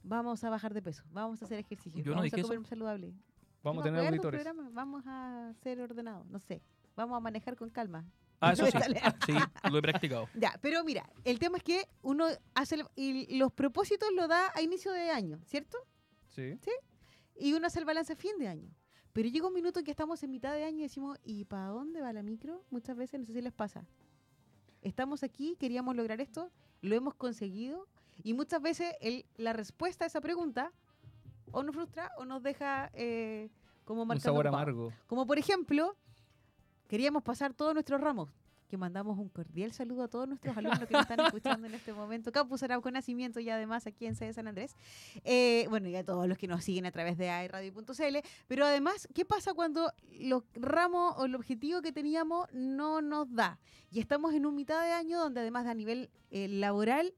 vamos 0.04 0.44
a 0.46 0.50
bajar 0.50 0.74
de 0.74 0.82
peso, 0.82 1.04
vamos 1.12 1.42
a 1.42 1.46
hacer 1.46 1.60
ejercicio, 1.60 2.02
Yo 2.02 2.14
vamos 2.14 2.32
a 2.32 2.38
eso. 2.38 2.48
comer 2.48 2.66
saludable? 2.66 3.14
Vamos 3.62 3.82
a 3.82 3.84
tener 3.84 4.08
auditores. 4.08 4.42
programa, 4.42 4.70
Vamos 4.74 5.04
a 5.06 5.54
ser 5.62 5.82
ordenados, 5.82 6.26
no 6.28 6.40
sé. 6.40 6.62
Vamos 6.96 7.18
a 7.18 7.20
manejar 7.20 7.56
con 7.58 7.70
calma. 7.70 8.06
Ah, 8.42 8.54
eso 8.54 8.66
sí. 8.68 8.72
Sí, 9.26 9.34
lo 9.70 9.78
he 9.78 9.82
practicado. 9.82 10.30
Ya, 10.36 10.58
pero 10.62 10.84
mira, 10.84 11.10
el 11.26 11.40
tema 11.40 11.58
es 11.58 11.64
que 11.64 11.88
uno 12.02 12.26
hace 12.56 12.76
el- 12.76 12.86
y 12.96 13.38
los 13.38 13.52
propósitos 13.52 14.10
lo 14.16 14.28
da 14.28 14.52
a 14.56 14.62
inicio 14.62 14.92
de 14.94 15.12
año, 15.12 15.40
¿cierto? 15.46 15.78
Sí. 16.30 16.58
Y 17.36 17.54
uno 17.54 17.68
hace 17.68 17.80
el 17.80 17.86
balance 17.86 18.14
a 18.14 18.16
fin 18.16 18.38
de 18.40 18.48
año. 18.48 18.70
Pero 19.12 19.28
llega 19.28 19.48
un 19.48 19.54
minuto 19.54 19.80
en 19.80 19.86
que 19.86 19.92
estamos 19.92 20.22
en 20.24 20.32
mitad 20.32 20.54
de 20.54 20.64
año 20.64 20.80
y 20.80 20.84
decimos, 20.84 21.18
¿y 21.24 21.46
para 21.46 21.68
dónde 21.68 22.00
va 22.02 22.14
la 22.14 22.22
micro? 22.24 22.64
Muchas 22.70 22.96
veces, 22.96 23.20
no 23.20 23.26
sé 23.26 23.34
si 23.34 23.42
les 23.42 23.52
pasa. 23.54 23.86
Estamos 24.82 25.24
aquí, 25.24 25.58
queríamos 25.60 25.96
lograr 25.96 26.22
esto, 26.22 26.52
lo 26.82 26.96
hemos 26.96 27.16
conseguido 27.16 27.88
y 28.24 28.34
muchas 28.34 28.62
veces 28.62 28.94
el- 29.02 29.26
la 29.36 29.52
respuesta 29.54 30.06
a 30.06 30.08
esa 30.08 30.22
pregunta 30.22 30.72
o 31.52 31.64
nos 31.64 31.76
frustra 31.76 32.12
o 32.18 32.26
nos 32.26 32.42
deja 32.44 32.90
eh, 32.94 33.50
como 33.84 34.04
Un 34.04 34.08
marcando 34.10 34.24
sabor 34.26 34.46
un 34.46 34.52
pavo. 34.52 34.58
amargo. 34.62 34.94
Como 35.08 35.26
por 35.26 35.38
ejemplo, 35.38 35.98
queríamos 36.90 37.24
pasar 37.24 37.54
todos 37.54 37.74
nuestros 37.74 38.02
ramos. 38.02 38.30
Que 38.68 38.78
mandamos 38.78 39.18
un 39.18 39.30
cordial 39.30 39.72
saludo 39.72 40.04
a 40.04 40.08
todos 40.08 40.28
nuestros 40.28 40.56
alumnos 40.56 40.86
que 40.88 40.94
nos 40.94 41.02
están 41.02 41.20
escuchando 41.22 41.66
en 41.66 41.74
este 41.74 41.92
momento. 41.92 42.32
Campus 42.32 42.62
Arauco 42.62 42.92
Nacimiento 42.92 43.40
y 43.40 43.50
además 43.50 43.88
aquí 43.88 44.06
en 44.06 44.16
sede 44.16 44.32
San 44.34 44.48
Andrés. 44.48 44.76
Eh, 45.24 45.66
bueno, 45.70 45.88
y 45.90 45.96
a 45.96 46.04
todos 46.04 46.28
los 46.28 46.38
que 46.38 46.48
nos 46.48 46.64
siguen 46.64 46.86
a 46.86 46.92
través 46.92 47.18
de 47.18 47.30
airradio.cl. 47.30 48.18
Pero 48.48 48.66
además, 48.66 49.08
¿qué 49.16 49.26
pasa 49.26 49.56
cuando 49.56 49.92
los 50.20 50.44
ramos 50.54 51.16
o 51.18 51.26
el 51.26 51.34
objetivo 51.34 51.82
que 51.82 51.92
teníamos 51.92 52.48
no 52.54 53.02
nos 53.02 53.34
da? 53.34 53.60
Y 53.90 54.02
estamos 54.02 54.36
en 54.36 54.46
un 54.46 54.56
mitad 54.56 54.84
de 54.84 54.92
año 54.92 55.18
donde 55.18 55.40
además 55.40 55.66
a 55.66 55.74
nivel 55.74 56.12
eh, 56.30 56.48
laboral 56.48 57.16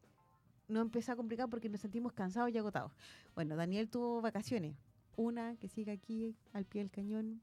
nos 0.69 0.83
empieza 0.83 1.13
a 1.13 1.15
complicar 1.17 1.49
porque 1.49 1.67
nos 1.67 1.81
sentimos 1.81 2.13
cansados 2.13 2.49
y 2.51 2.57
agotados. 2.57 2.93
Bueno, 3.35 3.57
Daniel 3.57 3.89
tuvo 3.89 4.21
vacaciones. 4.21 4.77
Una 5.17 5.57
que 5.57 5.67
sigue 5.67 5.91
aquí 5.91 6.37
al 6.53 6.63
pie 6.63 6.81
del 6.81 6.91
cañón. 6.91 7.41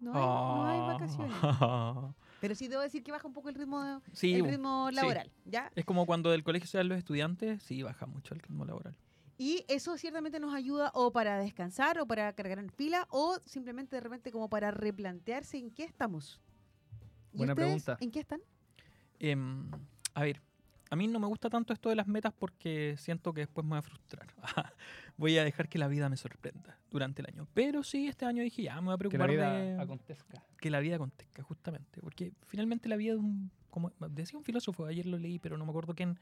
No 0.00 0.12
hay, 0.14 0.20
no 0.20 0.66
hay 0.66 0.80
vacaciones. 0.94 1.34
Ah. 1.42 2.12
Pero 2.40 2.54
sí 2.54 2.68
debo 2.68 2.82
decir 2.82 3.02
que 3.02 3.10
baja 3.10 3.26
un 3.26 3.32
poco 3.32 3.48
el 3.48 3.54
ritmo, 3.56 4.00
Sí, 4.12 4.34
el 4.34 4.44
ritmo 4.44 4.88
sí. 4.90 4.94
laboral, 4.94 5.30
¿ya? 5.44 5.72
es 5.74 5.84
como 5.84 6.06
cuando 6.06 6.30
del 6.30 6.44
colegio 6.44 6.68
se 6.68 6.78
dan 6.78 6.88
los 6.88 6.96
estudiantes, 6.98 7.62
sí, 7.64 7.82
baja 7.82 8.06
mucho 8.06 8.34
el 8.34 8.40
ritmo 8.40 8.64
laboral. 8.64 8.96
Y 9.38 9.64
eso 9.68 9.96
ciertamente 9.96 10.40
nos 10.40 10.52
ayuda 10.54 10.90
o 10.94 11.12
para 11.12 11.38
descansar 11.38 11.98
o 12.00 12.06
para 12.06 12.32
cargar 12.32 12.58
en 12.58 12.68
pila 12.70 13.06
o 13.10 13.38
simplemente 13.44 13.94
de 13.96 14.00
repente 14.00 14.32
como 14.32 14.48
para 14.48 14.70
replantearse 14.72 15.58
en 15.58 15.70
qué 15.70 15.84
estamos. 15.84 16.40
¿Y 17.32 17.38
Buena 17.38 17.52
ustedes 17.52 17.84
pregunta. 17.84 18.04
¿En 18.04 18.10
qué 18.10 18.20
están? 18.20 18.40
Em, 19.20 19.70
a 20.14 20.22
ver, 20.22 20.40
a 20.90 20.96
mí 20.96 21.06
no 21.06 21.18
me 21.18 21.26
gusta 21.26 21.50
tanto 21.50 21.72
esto 21.72 21.88
de 21.88 21.96
las 21.96 22.06
metas 22.06 22.32
porque 22.32 22.94
siento 22.98 23.32
que 23.32 23.42
después 23.42 23.64
me 23.64 23.70
voy 23.70 23.78
a 23.78 23.82
frustrar. 23.82 24.26
voy 25.16 25.36
a 25.38 25.44
dejar 25.44 25.68
que 25.68 25.78
la 25.78 25.88
vida 25.88 26.08
me 26.08 26.16
sorprenda 26.16 26.78
durante 26.90 27.22
el 27.22 27.28
año. 27.28 27.46
Pero 27.54 27.82
sí, 27.82 28.08
este 28.08 28.24
año 28.24 28.42
dije, 28.42 28.62
ya, 28.62 28.80
me 28.80 28.86
voy 28.86 28.94
a 28.94 28.96
Que 29.08 29.18
la 29.18 29.26
preocupar 29.26 29.30
vida 29.30 29.52
de 29.52 29.80
acontezca. 29.80 30.42
que 30.58 30.70
la 30.70 30.80
vida 30.80 30.96
acontezca, 30.96 31.42
justamente. 31.42 32.00
Porque 32.00 32.32
finalmente 32.46 32.88
la 32.88 32.96
vida 32.96 33.12
es 33.12 33.18
un, 33.18 33.50
como 33.70 33.92
decía 34.10 34.38
un 34.38 34.44
filósofo, 34.44 34.86
ayer 34.86 35.06
lo 35.06 35.18
leí, 35.18 35.38
pero 35.38 35.56
no 35.56 35.64
me 35.64 35.70
acuerdo 35.70 35.94
quién, 35.94 36.18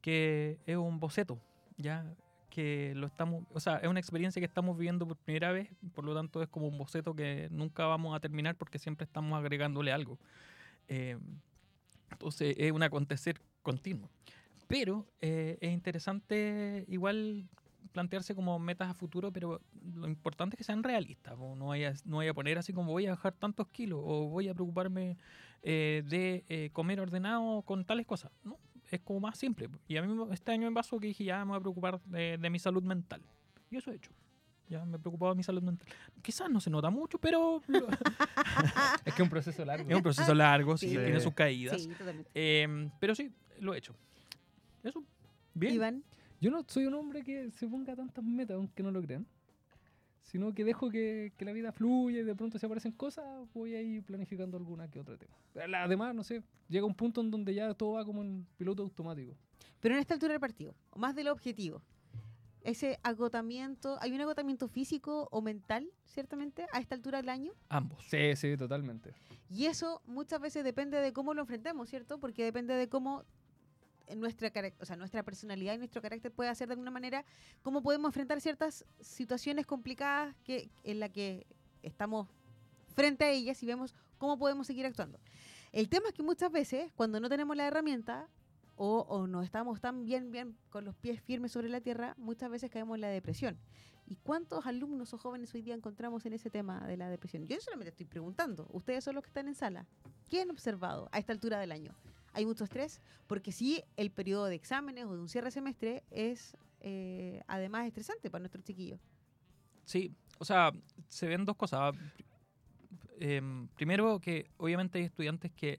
que 0.00 0.58
es 0.66 0.76
un 0.76 1.00
boceto, 1.00 1.40
ya 1.76 2.04
que 2.54 2.92
lo 2.94 3.08
estamos, 3.08 3.44
o 3.52 3.58
sea, 3.58 3.78
es 3.78 3.88
una 3.88 3.98
experiencia 3.98 4.38
que 4.38 4.46
estamos 4.46 4.78
viviendo 4.78 5.08
por 5.08 5.16
primera 5.16 5.50
vez, 5.50 5.68
por 5.92 6.04
lo 6.04 6.14
tanto 6.14 6.40
es 6.40 6.48
como 6.48 6.68
un 6.68 6.78
boceto 6.78 7.12
que 7.12 7.48
nunca 7.50 7.84
vamos 7.86 8.14
a 8.14 8.20
terminar 8.20 8.54
porque 8.54 8.78
siempre 8.78 9.04
estamos 9.04 9.36
agregándole 9.36 9.90
algo. 9.90 10.20
Eh, 10.86 11.18
entonces 12.12 12.54
es 12.56 12.70
un 12.70 12.84
acontecer 12.84 13.40
continuo. 13.64 14.08
Pero 14.68 15.04
eh, 15.20 15.58
es 15.60 15.72
interesante 15.72 16.84
igual 16.88 17.48
plantearse 17.92 18.34
como 18.34 18.58
metas 18.58 18.88
a 18.90 18.94
futuro, 18.94 19.30
pero 19.32 19.60
lo 19.94 20.06
importante 20.08 20.54
es 20.54 20.58
que 20.58 20.64
sean 20.64 20.82
realistas. 20.82 21.36
No 21.38 21.66
vaya, 21.66 21.92
no 22.04 22.18
vaya 22.18 22.30
a 22.30 22.34
poner 22.34 22.58
así 22.58 22.72
como 22.72 22.92
voy 22.92 23.06
a 23.06 23.10
bajar 23.10 23.32
tantos 23.34 23.68
kilos 23.68 24.00
o 24.02 24.28
voy 24.28 24.48
a 24.48 24.54
preocuparme 24.54 25.16
eh, 25.62 26.02
de 26.06 26.44
eh, 26.48 26.70
comer 26.72 27.00
ordenado 27.00 27.62
con 27.62 27.84
tales 27.84 28.06
cosas. 28.06 28.32
No, 28.42 28.58
es 28.90 29.00
como 29.00 29.20
más 29.20 29.38
simple. 29.38 29.68
Y 29.86 29.96
a 29.96 30.02
mí 30.02 30.12
me- 30.12 30.32
este 30.34 30.50
año 30.52 30.68
me 30.68 30.74
pasó 30.74 30.98
que 30.98 31.08
dije, 31.08 31.24
ya 31.24 31.44
me 31.44 31.50
voy 31.50 31.58
a 31.58 31.60
preocupar 31.60 32.00
de, 32.06 32.36
de 32.38 32.50
mi 32.50 32.58
salud 32.58 32.82
mental. 32.82 33.22
Y 33.70 33.76
eso 33.76 33.92
he 33.92 33.96
hecho. 33.96 34.10
Ya 34.68 34.84
me 34.86 34.96
he 34.96 34.98
preocupado 34.98 35.32
de 35.32 35.36
mi 35.36 35.42
salud 35.44 35.62
mental. 35.62 35.86
Quizás 36.22 36.50
no 36.50 36.58
se 36.60 36.70
nota 36.70 36.90
mucho, 36.90 37.18
pero 37.18 37.60
lo- 37.68 37.86
Es 39.04 39.14
que 39.14 39.20
es 39.22 39.26
un 39.26 39.28
proceso 39.30 39.64
largo. 39.64 39.88
es 39.88 39.94
un 39.96 40.02
proceso 40.02 40.34
largo, 40.34 40.76
sí, 40.76 40.88
Sí. 40.88 40.96
tiene 40.96 41.20
sus 41.20 41.34
caídas. 41.34 41.80
Sí, 41.82 41.88
totalmente. 41.90 42.30
Em, 42.34 42.90
pero 42.98 43.14
sí, 43.14 43.30
lo 43.60 43.74
he 43.74 43.78
hecho. 43.78 43.94
Eso. 44.82 45.02
Bien. 45.54 45.74
Iván, 45.74 46.04
Yo 46.40 46.50
no 46.50 46.64
soy 46.66 46.86
un 46.86 46.94
hombre 46.94 47.22
que 47.22 47.50
se 47.50 47.66
ponga 47.66 47.94
tantas 47.94 48.24
metas, 48.24 48.56
aunque 48.56 48.82
no 48.82 48.90
lo 48.90 49.00
crean. 49.02 49.26
Sino 50.22 50.52
que 50.54 50.64
dejo 50.64 50.90
que, 50.90 51.32
que 51.36 51.44
la 51.44 51.52
vida 51.52 51.70
fluya 51.70 52.20
y 52.20 52.24
de 52.24 52.34
pronto 52.34 52.58
se 52.58 52.66
aparecen 52.66 52.92
cosas, 52.92 53.24
voy 53.52 53.74
a 53.74 53.82
ir 53.82 54.02
planificando 54.02 54.56
alguna 54.56 54.90
que 54.90 54.98
otro 54.98 55.16
tema. 55.18 55.34
Además, 55.84 56.14
no 56.14 56.24
sé, 56.24 56.42
llega 56.68 56.86
un 56.86 56.94
punto 56.94 57.20
en 57.20 57.30
donde 57.30 57.54
ya 57.54 57.72
todo 57.74 57.92
va 57.92 58.04
como 58.04 58.22
en 58.22 58.46
piloto 58.56 58.82
automático. 58.82 59.36
pero 59.80 59.94
en 59.94 60.00
esta 60.00 60.14
altura 60.14 60.32
del 60.32 60.40
partido, 60.40 60.74
más 60.96 61.14
del 61.14 61.28
objetivo. 61.28 61.82
Ese 62.62 62.98
agotamiento, 63.02 63.98
¿hay 64.00 64.12
un 64.12 64.20
agotamiento 64.22 64.66
físico 64.68 65.28
o 65.30 65.42
mental, 65.42 65.86
ciertamente, 66.06 66.66
a 66.72 66.80
esta 66.80 66.94
altura 66.94 67.18
del 67.18 67.28
año? 67.28 67.52
Ambos. 67.68 68.02
Sí, 68.08 68.34
sí, 68.36 68.56
totalmente. 68.56 69.12
Y 69.50 69.66
eso 69.66 70.00
muchas 70.06 70.40
veces 70.40 70.64
depende 70.64 70.98
de 71.02 71.12
cómo 71.12 71.34
lo 71.34 71.42
enfrentemos, 71.42 71.90
¿cierto? 71.90 72.18
Porque 72.18 72.42
depende 72.42 72.72
de 72.74 72.88
cómo 72.88 73.24
nuestra, 74.16 74.52
o 74.80 74.84
sea, 74.84 74.96
nuestra 74.96 75.22
personalidad 75.22 75.74
y 75.74 75.78
nuestro 75.78 76.02
carácter 76.02 76.32
puede 76.32 76.50
hacer 76.50 76.68
de 76.68 76.72
alguna 76.72 76.90
manera, 76.90 77.24
cómo 77.62 77.82
podemos 77.82 78.08
enfrentar 78.08 78.40
ciertas 78.40 78.84
situaciones 79.00 79.66
complicadas 79.66 80.34
que, 80.44 80.70
en 80.82 81.00
las 81.00 81.10
que 81.10 81.46
estamos 81.82 82.28
frente 82.94 83.24
a 83.24 83.30
ellas 83.30 83.62
y 83.62 83.66
vemos 83.66 83.94
cómo 84.18 84.38
podemos 84.38 84.66
seguir 84.66 84.86
actuando. 84.86 85.18
El 85.72 85.88
tema 85.88 86.08
es 86.08 86.14
que 86.14 86.22
muchas 86.22 86.52
veces, 86.52 86.92
cuando 86.94 87.18
no 87.20 87.28
tenemos 87.28 87.56
la 87.56 87.66
herramienta 87.66 88.28
o, 88.76 89.00
o 89.08 89.26
no 89.26 89.42
estamos 89.42 89.80
tan 89.80 90.04
bien, 90.04 90.30
bien 90.30 90.56
con 90.70 90.84
los 90.84 90.94
pies 90.94 91.20
firmes 91.20 91.52
sobre 91.52 91.68
la 91.68 91.80
tierra, 91.80 92.14
muchas 92.16 92.50
veces 92.50 92.70
caemos 92.70 92.94
en 92.96 93.00
la 93.00 93.08
depresión. 93.08 93.58
¿Y 94.06 94.16
cuántos 94.16 94.66
alumnos 94.66 95.14
o 95.14 95.18
jóvenes 95.18 95.54
hoy 95.54 95.62
día 95.62 95.74
encontramos 95.74 96.26
en 96.26 96.34
ese 96.34 96.50
tema 96.50 96.86
de 96.86 96.96
la 96.96 97.08
depresión? 97.08 97.46
Yo 97.46 97.58
solamente 97.60 97.90
estoy 97.90 98.06
preguntando. 98.06 98.68
Ustedes 98.70 99.02
son 99.02 99.14
los 99.14 99.24
que 99.24 99.28
están 99.28 99.48
en 99.48 99.54
sala. 99.54 99.86
¿Qué 100.28 100.42
han 100.42 100.50
observado 100.50 101.08
a 101.10 101.18
esta 101.18 101.32
altura 101.32 101.58
del 101.58 101.72
año? 101.72 101.94
¿Hay 102.34 102.44
mucho 102.46 102.64
estrés? 102.64 103.00
Porque 103.26 103.52
sí, 103.52 103.82
el 103.96 104.10
periodo 104.10 104.46
de 104.46 104.54
exámenes 104.56 105.04
o 105.06 105.14
de 105.14 105.20
un 105.20 105.28
cierre 105.28 105.46
de 105.46 105.50
semestre 105.52 106.02
es 106.10 106.56
eh, 106.80 107.42
además 107.46 107.86
estresante 107.86 108.30
para 108.30 108.40
nuestros 108.40 108.64
chiquillos. 108.64 109.00
Sí, 109.84 110.12
o 110.38 110.44
sea, 110.44 110.72
se 111.08 111.26
ven 111.26 111.44
dos 111.44 111.56
cosas. 111.56 111.94
Em, 113.20 113.68
primero, 113.68 114.18
que 114.20 114.50
obviamente 114.56 114.98
hay 114.98 115.04
estudiantes 115.04 115.52
que 115.52 115.78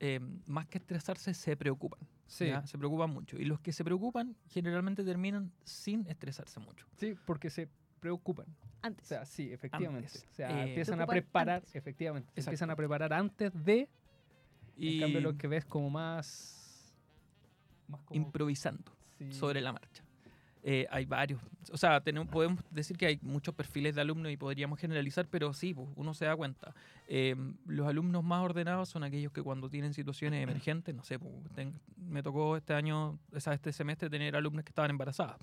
em, 0.00 0.40
más 0.46 0.66
que 0.68 0.78
estresarse 0.78 1.34
se 1.34 1.56
preocupan. 1.56 2.00
Sí, 2.26 2.46
¿ya? 2.48 2.64
Se 2.66 2.76
preocupan 2.78 3.10
mucho. 3.10 3.36
Y 3.38 3.44
los 3.46 3.58
que 3.60 3.72
se 3.72 3.82
preocupan 3.84 4.36
generalmente 4.48 5.02
terminan 5.02 5.50
sin 5.64 6.06
estresarse 6.06 6.60
mucho. 6.60 6.86
sí, 6.96 7.14
porque 7.26 7.48
se 7.50 7.68
preocupan. 8.00 8.46
Antes. 8.82 9.06
O 9.06 9.08
sea, 9.08 9.24
sí, 9.24 9.50
efectivamente. 9.52 10.06
Antes. 10.06 10.26
O 10.30 10.34
sea, 10.34 10.64
Eh, 10.64 10.68
empiezan 10.68 11.00
a 11.00 11.06
preparar, 11.06 11.56
antes. 11.56 11.74
efectivamente. 11.74 12.30
se 12.34 12.40
empiezan 12.42 12.70
a 12.70 12.76
preparar 12.76 13.12
antes 13.12 13.52
de. 13.64 13.88
Y 14.78 14.94
En 14.94 15.00
cambio, 15.00 15.20
lo 15.20 15.36
que 15.36 15.48
ves 15.48 15.64
como 15.64 15.90
más. 15.90 16.94
Más 17.88 18.00
como. 18.02 18.16
improvisando 18.20 18.92
sí. 19.18 19.32
sobre 19.32 19.60
la 19.60 19.72
marcha. 19.72 20.02
Eh, 20.62 20.86
hay 20.90 21.06
varios. 21.06 21.40
O 21.72 21.76
sea, 21.78 22.00
tenemos, 22.02 22.28
podemos 22.28 22.62
decir 22.70 22.98
que 22.98 23.06
hay 23.06 23.18
muchos 23.22 23.54
perfiles 23.54 23.94
de 23.94 24.00
alumnos 24.02 24.30
y 24.32 24.36
podríamos 24.36 24.78
generalizar, 24.78 25.26
pero 25.28 25.54
sí, 25.54 25.72
pues, 25.72 25.88
uno 25.96 26.12
se 26.14 26.26
da 26.26 26.36
cuenta. 26.36 26.74
Eh, 27.06 27.34
los 27.64 27.86
alumnos 27.88 28.22
más 28.24 28.44
ordenados 28.44 28.88
son 28.90 29.04
aquellos 29.04 29.32
que 29.32 29.42
cuando 29.42 29.70
tienen 29.70 29.94
situaciones 29.94 30.42
emergentes, 30.42 30.94
no 30.94 31.04
sé, 31.04 31.18
pues, 31.18 31.32
ten- 31.54 31.78
me 31.96 32.22
tocó 32.22 32.56
este 32.56 32.74
año, 32.74 33.18
o 33.32 33.40
sea, 33.40 33.54
este 33.54 33.72
semestre 33.72 34.10
tener 34.10 34.36
alumnas 34.36 34.64
que 34.64 34.70
estaban 34.70 34.90
embarazadas. 34.90 35.38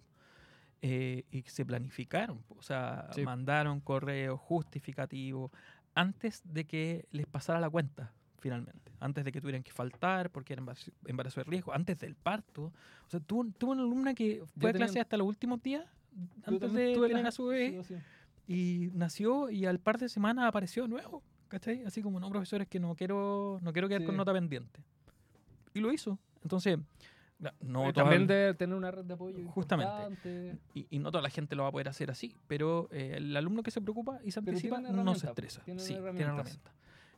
eh, 0.82 1.24
y 1.32 1.42
que 1.42 1.50
se 1.50 1.66
planificaron. 1.66 2.44
po. 2.44 2.56
O 2.60 2.62
sea, 2.62 3.08
Sí. 3.16 3.24
mandaron 3.24 3.80
correos 3.80 4.40
justificativos 4.40 5.50
antes 5.96 6.42
de 6.44 6.66
que 6.66 7.08
les 7.12 7.26
pasara 7.26 7.60
la 7.60 7.70
cuenta, 7.70 8.12
finalmente. 8.50 8.92
Antes 9.00 9.26
de 9.26 9.32
que 9.32 9.42
tuvieran 9.42 9.64
que 9.64 9.72
faltar 9.72 10.30
porque 10.30 10.54
era 10.54 10.62
embarazo, 11.08 11.40
de 11.40 11.44
riesgo, 11.46 11.74
antes 11.74 11.98
del 11.98 12.14
parto. 12.14 12.66
O 13.08 13.10
sea, 13.10 13.20
tuvo, 13.20 13.44
tuvo 13.58 13.72
una 13.72 13.82
alumna 13.82 14.14
que 14.14 14.44
fue 14.60 14.70
a 14.70 14.74
clase 14.74 15.00
hasta 15.00 15.18
los 15.18 15.26
últimos 15.28 15.64
días 15.64 15.84
antes 16.46 16.72
de 16.72 16.94
tuve 16.94 17.08
tener 17.08 17.24
la- 17.24 17.30
a 17.30 17.32
su 17.32 17.48
bebé 17.48 17.82
sí, 17.84 17.96
sí. 17.96 18.54
y 18.54 18.90
nació 18.94 19.50
y 19.50 19.66
al 19.66 19.80
par 19.80 19.98
de 19.98 20.10
semanas 20.10 20.46
apareció 20.48 20.88
nuevo. 20.88 21.24
¿Cachai? 21.48 21.84
Así 21.86 22.04
como, 22.04 22.20
no, 22.20 22.30
profesores, 22.30 22.68
que 22.68 22.80
no 22.80 22.94
quiero, 22.96 23.60
no 23.64 23.74
quiero 23.74 23.88
quedar 23.88 24.04
con 24.04 24.14
Sí. 24.14 24.18
nota 24.18 24.32
pendiente. 24.34 24.80
Y 25.74 25.80
lo 25.80 25.92
hizo. 25.92 26.20
Entonces, 26.44 26.78
no 27.62 27.92
también 27.94 28.28
de 28.28 28.54
tener 28.54 28.76
una 28.76 28.92
red 28.92 29.06
de 29.06 29.14
apoyo 29.16 29.40
Justamente. 29.50 30.56
y, 30.76 30.86
y 30.92 31.00
no 31.00 31.10
toda 31.12 31.24
la 31.24 31.30
gente 31.32 31.56
lo 31.56 31.64
va 31.64 31.70
a 31.70 31.72
poder 31.72 31.90
hacer 31.90 32.12
así, 32.12 32.36
pero 32.48 32.90
eh, 32.92 33.14
el 33.18 33.36
alumno 33.36 33.64
que 33.64 33.72
se 33.72 33.82
preocupa 33.82 34.20
y 34.24 34.30
se 34.30 34.40
anticipa 34.40 34.80
no 34.82 35.16
se 35.16 35.26
estresa. 35.28 35.62
tienen 35.64 35.80
sí, 35.84 35.94
tiene 35.96 36.08
herramientas. 36.10 36.60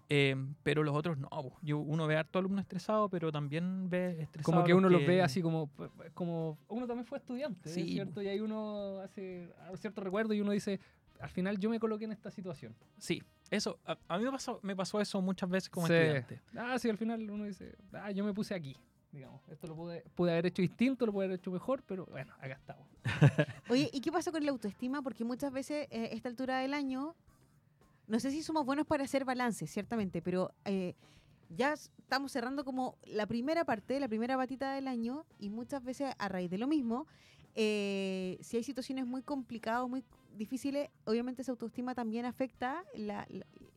Eh, 0.10 0.36
pero 0.64 0.84
los 0.84 0.96
otros 0.96 1.18
no. 1.18 1.28
po. 1.30 1.58
Yo, 1.62 1.80
uno 1.80 2.08
ve 2.08 2.16
a 2.16 2.22
harto 2.22 2.40
alumno 2.40 2.62
estresado, 2.62 3.10
pero 3.10 3.32
también 3.32 3.90
ve 3.90 4.22
estresado. 4.22 4.54
Como 4.54 4.64
que 4.66 4.74
uno 4.74 4.88
los 4.90 5.02
que- 5.02 5.08
ve 5.08 5.22
así 5.22 5.42
como, 5.42 5.70
como 6.14 6.58
uno 6.70 6.88
también 6.88 7.06
fue 7.06 7.18
estudiante, 7.18 7.70
Sí. 7.70 7.94
¿cierto? 7.94 8.22
Y 8.22 8.28
ahí 8.30 8.40
uno 8.40 9.00
hace 9.02 9.50
cierto 9.76 10.02
recuerdo 10.02 10.34
y 10.34 10.40
uno 10.42 10.52
dice, 10.54 10.80
al 11.20 11.30
final 11.30 11.58
yo 11.58 11.70
me 11.70 11.80
coloqué 11.80 12.06
en 12.06 12.14
esta 12.14 12.32
situación. 12.32 12.74
Sí, 12.98 13.22
eso. 13.50 13.80
A, 13.86 13.98
a 14.08 14.18
mí 14.18 14.24
me 14.24 14.32
pasó, 14.32 14.60
me 14.64 14.76
pasó 14.76 15.02
eso 15.02 15.22
muchas 15.22 15.50
veces 15.50 15.70
como 15.70 15.88
Sí. 15.88 15.94
estudiante. 15.94 16.42
Ah, 16.56 16.80
sí, 16.80 16.90
al 16.90 16.98
final 16.98 17.30
uno 17.30 17.44
dice, 17.44 17.76
ah, 17.92 18.12
yo 18.12 18.24
me 18.24 18.34
puse 18.34 18.54
aquí, 18.56 18.78
digamos. 19.12 19.42
Esto 19.50 19.68
lo 19.68 19.76
pude, 19.76 20.06
pude 20.16 20.32
haber 20.32 20.46
hecho 20.46 20.62
distinto, 20.62 21.06
lo 21.06 21.12
pude 21.12 21.26
haber 21.26 21.40
hecho 21.40 21.52
mejor, 21.52 21.84
pero 21.86 22.06
bueno, 22.06 22.34
acá 22.40 22.54
estamos. 22.54 22.88
Oye, 23.70 23.90
¿y 23.92 24.00
qué 24.00 24.12
pasa 24.12 24.32
con 24.32 24.46
la 24.46 24.52
autoestima? 24.52 25.02
Porque 25.02 25.26
muchas 25.26 25.52
veces 25.52 25.88
eh, 25.92 26.04
a 26.12 26.16
esta 26.16 26.30
altura 26.30 26.60
del 26.60 26.74
año, 26.74 27.16
no 28.08 28.20
sé 28.20 28.32
si 28.32 28.42
somos 28.44 28.66
buenos 28.66 28.86
para 28.88 29.04
hacer 29.04 29.26
balance, 29.26 29.68
ciertamente, 29.68 30.22
pero 30.22 30.52
eh, 30.66 30.96
ya 31.50 31.74
estamos 31.74 32.32
cerrando 32.32 32.64
como 32.66 32.98
la 33.06 33.26
primera 33.26 33.66
parte, 33.66 34.00
la 34.00 34.08
primera 34.08 34.36
batita 34.38 34.74
del 34.74 34.88
año, 34.88 35.26
y 35.40 35.50
muchas 35.50 35.84
veces 35.84 36.14
a 36.18 36.28
raíz 36.30 36.50
de 36.50 36.58
lo 36.58 36.68
mismo, 36.68 37.08
eh, 37.56 38.38
si 38.42 38.58
hay 38.58 38.64
situaciones 38.64 39.06
muy 39.06 39.22
complicadas, 39.24 39.88
muy 39.90 40.04
difíciles, 40.36 40.90
obviamente 41.06 41.42
esa 41.42 41.52
autoestima 41.52 41.96
también 41.96 42.26
afecta 42.26 42.84
la- 42.94 43.28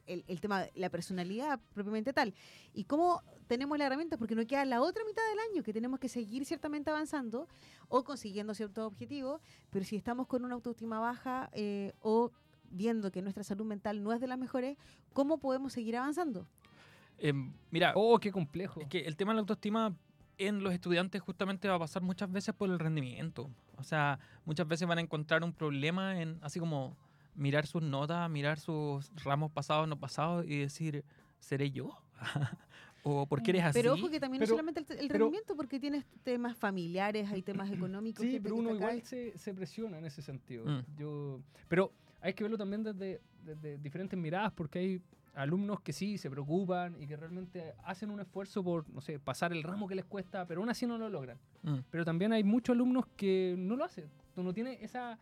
el 0.07 0.41
tema 0.41 0.63
de 0.65 0.73
la 0.75 0.91
personalidad 0.91 1.61
propiamente 1.73 2.13
tal. 2.13 2.35
¿Y 2.75 2.85
cómo 2.85 3.23
tenemos 3.47 3.79
la 3.79 3.87
herramienta? 3.87 4.17
Porque 4.19 4.35
no 4.35 4.45
queda 4.45 4.65
la 4.65 4.83
otra 4.83 5.05
mitad 5.05 5.23
del 5.31 5.39
año, 5.51 5.63
que 5.63 5.73
tenemos 5.73 6.01
que 6.01 6.09
seguir 6.09 6.45
ciertamente 6.45 6.91
avanzando 6.91 7.47
o 7.89 8.03
consiguiendo 8.03 8.53
ciertos 8.55 8.85
objetivos, 8.85 9.41
pero 9.71 9.85
si 9.85 9.95
estamos 9.97 10.27
con 10.27 10.45
una 10.45 10.55
autoestima 10.57 10.99
baja 10.99 11.49
eh, 11.53 11.93
o 12.01 12.33
viendo 12.71 13.11
que 13.11 13.23
nuestra 13.23 13.45
salud 13.45 13.65
mental 13.67 14.03
no 14.03 14.13
es 14.13 14.21
de 14.21 14.27
las 14.27 14.39
mejores, 14.39 14.77
¿cómo 15.13 15.39
podemos 15.39 15.73
seguir 15.73 15.97
avanzando? 15.97 16.47
Em, 17.19 17.53
mira, 17.71 17.93
Oh, 17.97 18.19
qué 18.19 18.33
complejo. 18.33 18.81
Es 18.81 18.89
que 18.89 19.01
el 19.01 19.17
tema 19.17 19.33
de 19.33 19.37
la 19.37 19.41
autoestima 19.41 19.95
en 20.39 20.63
los 20.63 20.73
estudiantes 20.73 21.21
justamente 21.21 21.69
va 21.69 21.75
a 21.75 21.79
pasar 21.81 22.03
muchas 22.03 22.31
veces 22.33 22.55
por 22.55 22.71
el 22.71 22.79
rendimiento. 22.79 23.51
O 23.77 23.83
sea, 23.83 24.19
muchas 24.47 24.67
veces 24.67 24.89
van 24.89 24.99
a 24.99 25.01
encontrar 25.03 25.45
un 25.45 25.53
problema 25.53 26.21
en 26.21 26.39
así 26.43 26.59
como 26.59 26.97
mirar 27.35 27.67
sus 27.67 27.83
notas, 27.83 28.29
mirar 28.31 28.59
sus 28.59 29.11
ramos 29.23 29.51
pasados, 29.51 29.87
no 29.89 29.99
pasados 29.99 30.47
y 30.47 30.59
decir, 30.59 31.05
¿seré 31.41 31.71
yo? 31.71 31.99
¿O 33.03 33.27
por 33.27 33.43
qué 33.43 33.51
eres 33.53 33.65
así? 33.65 33.79
Pero 33.79 33.95
ojo 33.95 34.11
que 34.11 34.21
también 34.21 34.41
Pero- 34.41 34.51
no 34.51 34.57
solamente 34.59 34.81
el, 34.81 34.99
el 35.01 35.09
pero- 35.09 35.25
rendimiento, 35.25 35.57
porque 35.57 35.81
tienes 35.81 36.05
temas 36.23 36.57
familiares, 36.57 37.31
hay 37.31 37.43
temas 37.43 37.71
económicos. 37.73 38.25
Sí, 38.25 38.39
pero 38.43 38.57
uno 38.57 38.75
igual 38.75 39.03
se, 39.03 39.37
se 39.39 39.55
presiona 39.55 39.99
en 39.99 40.05
ese 40.07 40.21
sentido. 40.23 40.65
Mm. 40.67 40.83
Yo, 40.99 41.41
pero 41.69 41.93
hay 42.21 42.35
que 42.35 42.45
verlo 42.45 42.59
también 42.59 42.83
desde, 42.83 43.21
desde 43.45 43.79
diferentes 43.79 44.19
miradas, 44.19 44.53
porque 44.53 44.79
hay 44.79 45.03
alumnos 45.35 45.81
que 45.81 45.93
sí 45.93 46.19
se 46.19 46.29
preocupan 46.29 47.01
y 47.01 47.07
que 47.07 47.17
realmente 47.17 47.75
hacen 47.85 48.11
un 48.11 48.21
esfuerzo 48.21 48.63
por, 48.65 48.89
no 48.91 49.01
sé, 49.01 49.19
pasar 49.19 49.53
el 49.53 49.63
ramo 49.63 49.87
que 49.89 49.95
les 49.95 50.05
cuesta, 50.05 50.45
pero 50.47 50.61
aún 50.61 50.69
así 50.71 50.87
no 50.87 50.99
lo 50.99 51.09
logran. 51.09 51.39
Mm. 51.63 51.79
Pero 51.91 52.05
también 52.05 52.33
hay 52.33 52.43
muchos 52.45 52.75
alumnos 52.75 53.07
que 53.17 53.55
no 53.57 53.77
lo 53.77 53.85
hacen, 53.85 54.09
no 54.37 54.53
tiene 54.53 54.79
esa, 54.83 55.19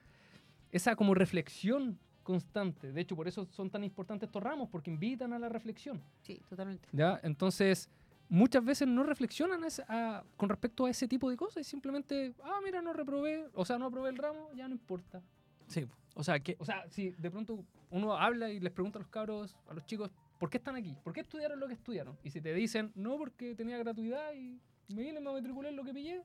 esa 0.73 0.97
como 0.97 1.15
reflexión 1.15 1.99
constante. 2.23 2.93
De 2.93 3.01
hecho, 3.01 3.17
por 3.17 3.27
eso 3.29 3.47
son 3.51 3.71
tan 3.71 3.85
importantes 3.85 4.29
estos 4.29 4.43
ramos, 4.43 4.69
porque 4.71 4.91
invitan 4.91 5.33
a 5.33 5.39
la 5.39 5.49
reflexión. 5.49 6.01
Sí, 6.23 6.41
totalmente. 6.49 6.89
¿ya? 6.93 7.19
Entonces, 7.23 7.89
muchas 8.29 8.65
veces 8.65 8.87
no 8.89 9.03
reflexionan 9.03 9.65
a 9.65 9.67
ese- 9.69 9.85
a- 9.89 10.23
con 10.37 10.49
respecto 10.49 10.85
a 10.87 10.91
ese 10.91 11.09
tipo 11.09 11.31
de 11.31 11.37
cosas 11.37 11.67
y 11.67 11.71
simplemente, 11.71 12.35
ah, 12.45 12.61
mira, 12.65 12.81
no 12.83 12.93
reprobé, 12.93 13.47
o 13.55 13.65
sea, 13.65 13.79
no 13.79 13.87
aprobé 13.87 14.11
el 14.11 14.17
ramo, 14.19 14.51
ya 14.55 14.69
no 14.69 14.75
importa. 14.75 15.23
Sí, 15.69 15.87
o 16.15 16.25
sea, 16.25 16.41
que 16.41 16.57
O 16.59 16.65
sea, 16.65 16.85
si 16.91 17.11
de 17.11 17.31
pronto 17.31 17.65
uno 17.91 18.17
habla 18.17 18.51
y 18.51 18.61
les 18.61 18.73
pregunta 18.73 18.99
a 18.99 19.03
los 19.03 19.09
cabros, 19.09 19.57
a 19.69 19.75
los 19.75 19.85
chicos, 19.87 20.11
¿por 20.39 20.51
qué 20.51 20.59
están 20.59 20.77
aquí? 20.77 20.97
¿Por 21.05 21.13
qué 21.13 21.21
estudiaron 21.21 21.61
lo 21.61 21.69
que 21.69 21.75
estudiaron? 21.75 22.17
Y 22.23 22.31
si 22.31 22.41
te 22.41 22.53
dicen, 22.55 22.93
no, 22.95 23.17
porque 23.17 23.55
tenía 23.55 23.79
gratuidad 23.79 24.33
y 24.35 24.61
me 24.89 25.03
vine, 25.03 25.21
me 25.21 25.33
matriculé 25.33 25.69
en 25.71 25.77
lo 25.77 25.85
que 25.85 25.93
pillé, 25.95 26.23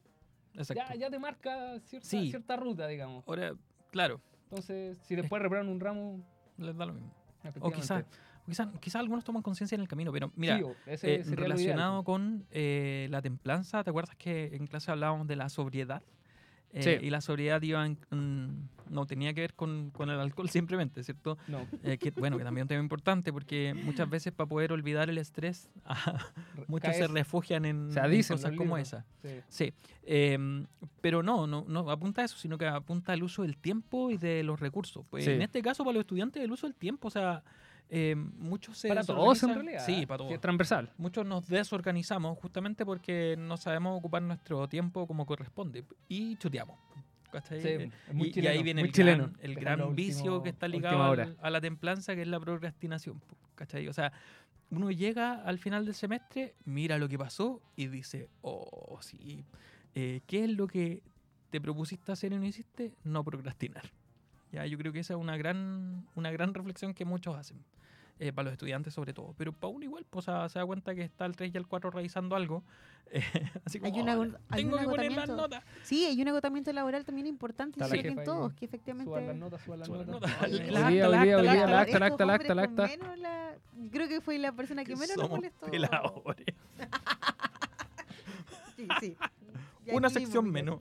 ya, 0.53 0.95
ya 0.95 1.09
te 1.09 1.19
marca 1.19 1.79
cierta, 1.81 2.07
Sí. 2.07 2.29
cierta 2.29 2.55
ruta, 2.55 2.87
digamos. 2.87 3.27
Ahora, 3.27 3.53
claro, 3.91 4.21
Entonces, 4.45 4.97
si 5.03 5.15
después 5.15 5.41
reproban 5.41 5.67
un 5.67 5.79
ramo, 5.79 6.23
les 6.57 6.75
da 6.77 6.85
lo 6.85 6.93
mismo. 6.93 7.11
O 7.43 7.47
efectivamente. 7.47 8.05
quizás 8.45 8.67
quizá, 8.79 8.99
algunos 8.99 9.23
toman 9.23 9.41
conciencia 9.41 9.75
en 9.75 9.81
el 9.81 9.87
camino, 9.87 10.11
pero 10.11 10.31
mira, 10.35 10.57
Sí, 10.59 10.63
ese 10.85 11.15
Eh, 11.15 11.23
relacionado 11.23 12.03
con 12.03 12.45
eh, 12.51 13.07
la 13.09 13.21
templanza, 13.21 13.83
¿te 13.83 13.89
acuerdas 13.89 14.15
que 14.15 14.55
en 14.55 14.67
clase 14.67 14.91
hablábamos 14.91 15.27
de 15.27 15.35
la 15.37 15.49
sobriedad? 15.49 16.03
Eh, 16.73 16.81
Sí. 16.99 17.05
Y 17.05 17.09
la 17.11 17.21
sobriedad 17.21 17.61
iba 17.61 17.85
en- 17.85 18.67
no 18.89 19.05
tenía 19.05 19.33
que 19.33 19.41
ver 19.41 19.53
con, 19.53 19.91
con 19.91 20.09
el 20.09 20.19
alcohol 20.19 20.49
simplemente, 20.49 21.03
¿cierto? 21.03 21.37
No, 21.47 21.65
Eh, 21.83 21.97
que, 21.97 22.11
bueno, 22.11 22.37
que 22.37 22.43
también 22.43 22.63
es 22.63 22.65
un 22.65 22.67
tema 22.69 22.81
importante 22.83 23.31
porque 23.31 23.73
muchas 23.73 24.09
veces 24.09 24.33
para 24.33 24.47
poder 24.49 24.71
olvidar 24.71 25.09
el 25.09 25.17
estrés, 25.19 25.69
muchos 26.67 26.95
se 26.95 27.03
caes- 27.05 27.11
refugian 27.11 27.65
en, 27.65 27.89
o 27.89 27.91
sea, 27.91 28.05
en 28.05 28.11
dicen 28.11 28.37
cosas 28.37 28.53
como 28.55 28.77
esa. 28.77 29.05
sí. 29.21 29.29
Sí, 29.49 29.73
em, 30.03 30.65
pero 31.01 31.23
no, 31.23 31.47
no, 31.47 31.65
no 31.67 31.89
apunta 31.91 32.21
a 32.21 32.25
eso, 32.25 32.37
sino 32.37 32.57
que 32.57 32.65
apunta 32.67 33.13
al 33.13 33.23
uso 33.23 33.43
del 33.43 33.57
tiempo 33.57 34.11
y 34.11 34.17
de 34.17 34.43
los 34.43 34.59
recursos. 34.59 35.05
Pues 35.09 35.25
Sí. 35.25 35.31
en 35.31 35.41
este 35.41 35.61
caso, 35.61 35.83
para 35.83 35.93
los 35.93 36.01
estudiantes, 36.01 36.43
el 36.43 36.51
uso 36.51 36.67
del 36.67 36.75
tiempo, 36.75 37.07
o 37.07 37.11
sea, 37.11 37.43
em, 37.95 38.31
muchos 38.37 38.77
se 38.77 38.87
Para 38.87 39.03
todos 39.03 39.43
en 39.43 39.53
realidad. 39.53 39.85
Sí, 39.85 40.05
para 40.05 40.17
todos 40.17 40.31
es 40.33 40.41
transversal. 40.41 40.91
muchos 40.97 41.25
nos 41.25 41.47
desorganizamos 41.47 42.37
justamente 42.39 42.85
porque 42.85 43.35
no 43.37 43.55
sabemos 43.57 43.99
ocupar 43.99 44.21
nuestro 44.23 44.67
tiempo 44.67 45.05
como 45.05 45.25
corresponde 45.25 45.83
y 46.09 46.35
chuteamos. 46.37 46.77
Eh, 47.51 47.89
muy 48.11 48.31
y, 48.35 48.45
ahí 48.47 48.61
viene 48.61 48.81
muy 48.81 48.89
el 48.89 48.93
chileno. 48.93 49.31
gran, 49.55 49.79
el 49.79 49.93
vicio 49.93 50.43
que 50.43 50.49
está 50.49 50.67
ligado 50.67 51.03
al- 51.03 51.37
a 51.41 51.49
la 51.49 51.61
templanza, 51.61 52.15
que 52.15 52.21
es 52.23 52.27
la 52.27 52.39
procrastinación. 52.39 53.21
¿cachai? 53.55 53.87
O 53.87 53.93
sea, 53.93 54.11
uno 54.71 54.91
llega 54.91 55.43
al 55.43 55.59
final 55.59 55.85
del 55.85 55.93
semestre, 55.93 56.55
mira 56.65 56.97
lo 56.97 57.07
que 57.07 57.17
pasó 57.17 57.61
y 57.75 57.87
dice, 57.87 58.29
oh, 58.41 58.97
sí, 59.01 59.45
eh, 59.95 60.21
¿qué 60.25 60.45
es 60.45 60.49
lo 60.51 60.67
que 60.67 61.03
te 61.51 61.61
propusiste 61.61 62.11
hacer 62.11 62.33
y 62.33 62.37
no 62.37 62.45
hiciste? 62.45 62.93
No 63.03 63.23
procrastinar. 63.23 63.83
Ya, 64.51 64.65
yo 64.65 64.77
creo 64.77 64.91
que 64.93 64.99
esa 64.99 65.13
es 65.13 65.19
una 65.19 65.37
gran, 65.37 66.05
una 66.15 66.31
gran 66.31 66.53
reflexión 66.53 66.93
que 66.93 67.05
muchos 67.05 67.35
hacen. 67.35 67.63
Eh, 68.19 68.31
para 68.31 68.45
los 68.45 68.53
estudiantes 68.53 68.93
sobre 68.93 69.13
todo, 69.13 69.33
pero 69.37 69.51
para 69.51 69.73
uno 69.73 69.83
igual, 69.85 70.05
pues, 70.09 70.27
o 70.27 70.31
sea, 70.31 70.49
se 70.49 70.59
da 70.59 70.65
cuenta 70.65 70.93
que 70.95 71.01
está 71.03 71.25
el 71.25 71.35
3 71.35 71.53
y 71.53 71.57
el 71.57 71.67
4 71.67 71.89
revisando 71.91 72.35
algo, 72.35 72.63
eh, 73.11 73.21
así 73.65 73.79
como, 73.79 73.93
Hay 73.93 74.01
un 74.01 74.09
"Oh, 74.09 74.37
hay 74.49 74.63
tengo 74.63 74.75
un 74.77 74.81
que 74.83 74.89
poner 74.89 75.11
las 75.11 75.29
agotamiento. 75.29 75.35
notas. 75.35 75.63
Sí, 75.83 76.05
hay 76.05 76.21
un 76.21 76.27
agotamiento 76.27 76.71
laboral 76.73 77.03
también 77.05 77.27
importante, 77.27 77.79
Está 77.79 77.87
y 77.87 77.89
la 77.89 77.95
se 77.95 78.01
jefa 78.01 78.09
ven 78.09 78.19
ahí. 78.19 78.25
todos, 78.25 78.53
que 78.53 78.65
efectivamente... 78.65 79.09
Suban 79.09 79.27
las 79.27 79.35
notas, 79.35 79.61
suban 79.63 79.79
las 79.79 79.89
notas. 79.89 80.31
Hoy 80.41 80.59
acta, 80.59 80.89
día, 80.89 81.05
acta, 81.05 81.21
día, 81.21 81.33
acta. 81.43 81.63
el 81.63 81.73
acta, 81.73 81.81
Estos 81.81 82.01
acta, 82.01 82.23
hombres 82.23 82.91
acta, 82.91 83.15
la- 83.17 83.55
Creo 83.91 84.07
que 84.07 84.21
fue 84.21 84.37
la 84.37 84.51
persona 84.51 84.83
que 84.85 84.95
menos 84.95 85.15
Somos 85.15 85.29
molestó. 85.31 85.65
peladores. 85.69 86.45
Sí, 88.75 88.87
sí. 88.99 89.17
Una 89.91 90.09
sección 90.09 90.49
menos. 90.49 90.79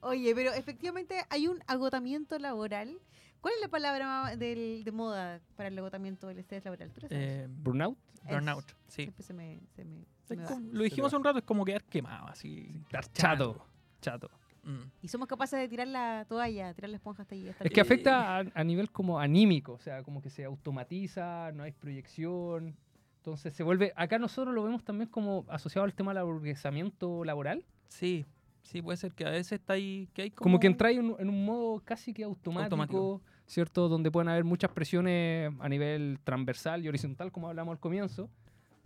Oye, 0.00 0.34
pero 0.34 0.52
efectivamente 0.52 1.24
hay 1.30 1.48
un 1.48 1.58
agotamiento 1.66 2.38
laboral. 2.38 2.98
¿Cuál 3.46 3.54
es 3.54 3.60
la 3.60 3.68
palabra 3.68 4.34
del- 4.36 4.82
de 4.82 4.90
moda 4.90 5.40
para 5.54 5.68
el 5.68 5.78
agotamiento 5.78 6.26
del 6.26 6.40
estrés 6.40 6.64
laboral? 6.64 6.90
¿Tú 6.90 7.02
lo 7.02 7.08
sabes? 7.08 7.24
Eh, 7.24 7.46
Burnout. 7.48 7.96
burnout, 8.28 8.64
sí. 8.88 9.02
Siempre 9.04 9.22
se 9.22 9.32
me, 9.34 9.60
se 9.76 9.84
me, 9.84 10.04
se 10.24 10.34
Es 10.34 10.40
me 10.40 10.44
va. 10.46 10.50
como- 10.50 10.72
lo 10.72 10.82
dijimos 10.82 11.06
hace 11.10 11.16
un 11.16 11.22
rato, 11.22 11.38
es 11.38 11.44
como 11.44 11.64
quedar 11.64 11.84
quemado, 11.84 12.26
así. 12.26 12.68
Estar 12.86 13.06
chato. 13.12 13.64
Chato. 14.00 14.28
Mm. 14.64 14.90
Y 15.00 15.06
somos 15.06 15.28
capaces 15.28 15.60
de 15.60 15.68
tirar 15.68 15.86
la 15.86 16.24
toalla, 16.28 16.74
tirar 16.74 16.90
la 16.90 16.96
esponja 16.96 17.22
hasta 17.22 17.36
el 17.36 17.46
Es 17.60 17.70
que 17.70 17.80
afecta 17.80 18.36
a, 18.38 18.44
a 18.52 18.64
nivel 18.64 18.90
como 18.90 19.20
anímico, 19.20 19.74
o 19.74 19.78
sea, 19.78 20.02
como 20.02 20.20
que 20.20 20.28
se 20.28 20.44
automatiza, 20.44 21.52
no 21.52 21.62
hay 21.62 21.70
proyección. 21.70 22.74
Entonces 23.18 23.54
se 23.54 23.62
vuelve, 23.62 23.92
acá 23.94 24.18
nosotros 24.18 24.52
lo 24.56 24.64
vemos 24.64 24.82
también 24.82 25.08
como 25.08 25.44
asociado 25.48 25.84
al 25.84 25.94
tema 25.94 26.10
del 26.10 26.18
aburguesamiento 26.18 27.22
laboral, 27.24 27.64
Sí, 27.90 28.26
sí, 28.64 28.82
puede 28.82 28.96
ser 28.96 29.12
que 29.12 29.24
a 29.24 29.30
veces 29.30 29.52
está 29.60 29.74
ahí, 29.74 30.08
que 30.14 30.22
hay 30.22 30.30
como... 30.32 30.42
como, 30.50 30.58
que 30.58 30.66
entra 30.66 30.90
en, 30.90 31.12
un- 31.12 31.16
en 31.20 31.28
un 31.28 31.44
modo 31.44 31.80
casi 31.84 32.12
que 32.12 32.24
automático, 32.24 32.64
Automático. 32.64 33.22
¿Cierto? 33.46 33.88
Donde 33.88 34.10
pueden 34.10 34.28
haber 34.28 34.44
muchas 34.44 34.70
presiones 34.70 35.52
a 35.60 35.68
nivel 35.68 36.18
transversal 36.24 36.84
y 36.84 36.88
horizontal, 36.88 37.30
como 37.32 37.48
hablamos 37.48 37.72
al 37.72 37.80
comienzo, 37.80 38.28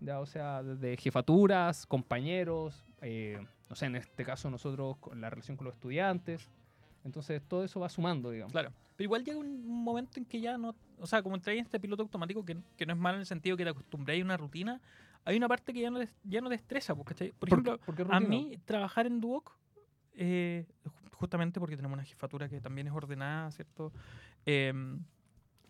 ya, 0.01 0.21
o 0.21 0.27
sea, 0.27 0.63
desde 0.63 0.97
jefaturas, 0.97 1.87
compañeros, 1.87 2.85
eh, 3.03 3.39
no 3.69 3.77
sé, 3.77 3.87
en 3.87 3.97
este 3.97 4.25
caso 4.25 4.51
nosotros 4.51 4.97
con 4.99 5.21
la 5.21 5.29
relación 5.31 5.57
con 5.57 5.67
los 5.67 5.75
estudiantes, 5.75 6.49
Entonces 7.05 7.41
todo 7.49 7.65
eso 7.65 7.81
va 7.81 7.89
sumando, 7.89 8.31
digamos. 8.31 8.53
Claro. 8.53 8.73
Pero 8.97 9.07
igual 9.07 9.25
llega 9.25 9.39
un 9.39 9.67
momento 9.67 10.19
en 10.19 10.27
que 10.27 10.39
ya 10.41 10.59
no. 10.59 10.75
O 10.99 11.07
sea, 11.07 11.23
como 11.23 11.39
traes 11.41 11.63
este 11.63 11.81
piloto 11.81 12.03
automático, 12.03 12.45
que, 12.45 12.59
que 12.77 12.85
no 12.85 12.93
es 12.93 12.99
malo 12.99 13.15
en 13.17 13.21
el 13.21 13.27
sentido 13.27 13.57
que 13.57 13.65
te 13.65 13.71
acostumbráis 13.71 14.21
a 14.21 14.25
una 14.27 14.37
rutina, 14.37 14.81
hay 15.25 15.37
una 15.39 15.49
parte 15.49 15.73
que 15.73 15.81
ya 15.81 15.91
no, 15.91 15.99
ya 16.25 16.41
no 16.43 16.51
te 16.51 16.57
estresa. 16.57 16.95
pues, 16.95 17.07
¿cachai? 17.09 17.33
Por 17.33 17.49
ejemplo, 17.49 17.79
porque 17.87 18.03
a 18.03 18.05
rutina. 18.05 18.21
mí 18.29 18.59
trabajar 18.67 19.07
en 19.07 19.19
Duoc, 19.19 19.51
eh, 20.15 20.67
ju- 20.85 21.11
justamente 21.13 21.59
porque 21.59 21.75
tenemos 21.77 21.95
una 21.97 22.05
jefatura 22.05 22.51
que 22.51 22.61
también 22.61 22.87
es 22.89 22.93
ordenada, 22.93 23.51
¿cierto? 23.51 23.93
Em, 24.47 25.01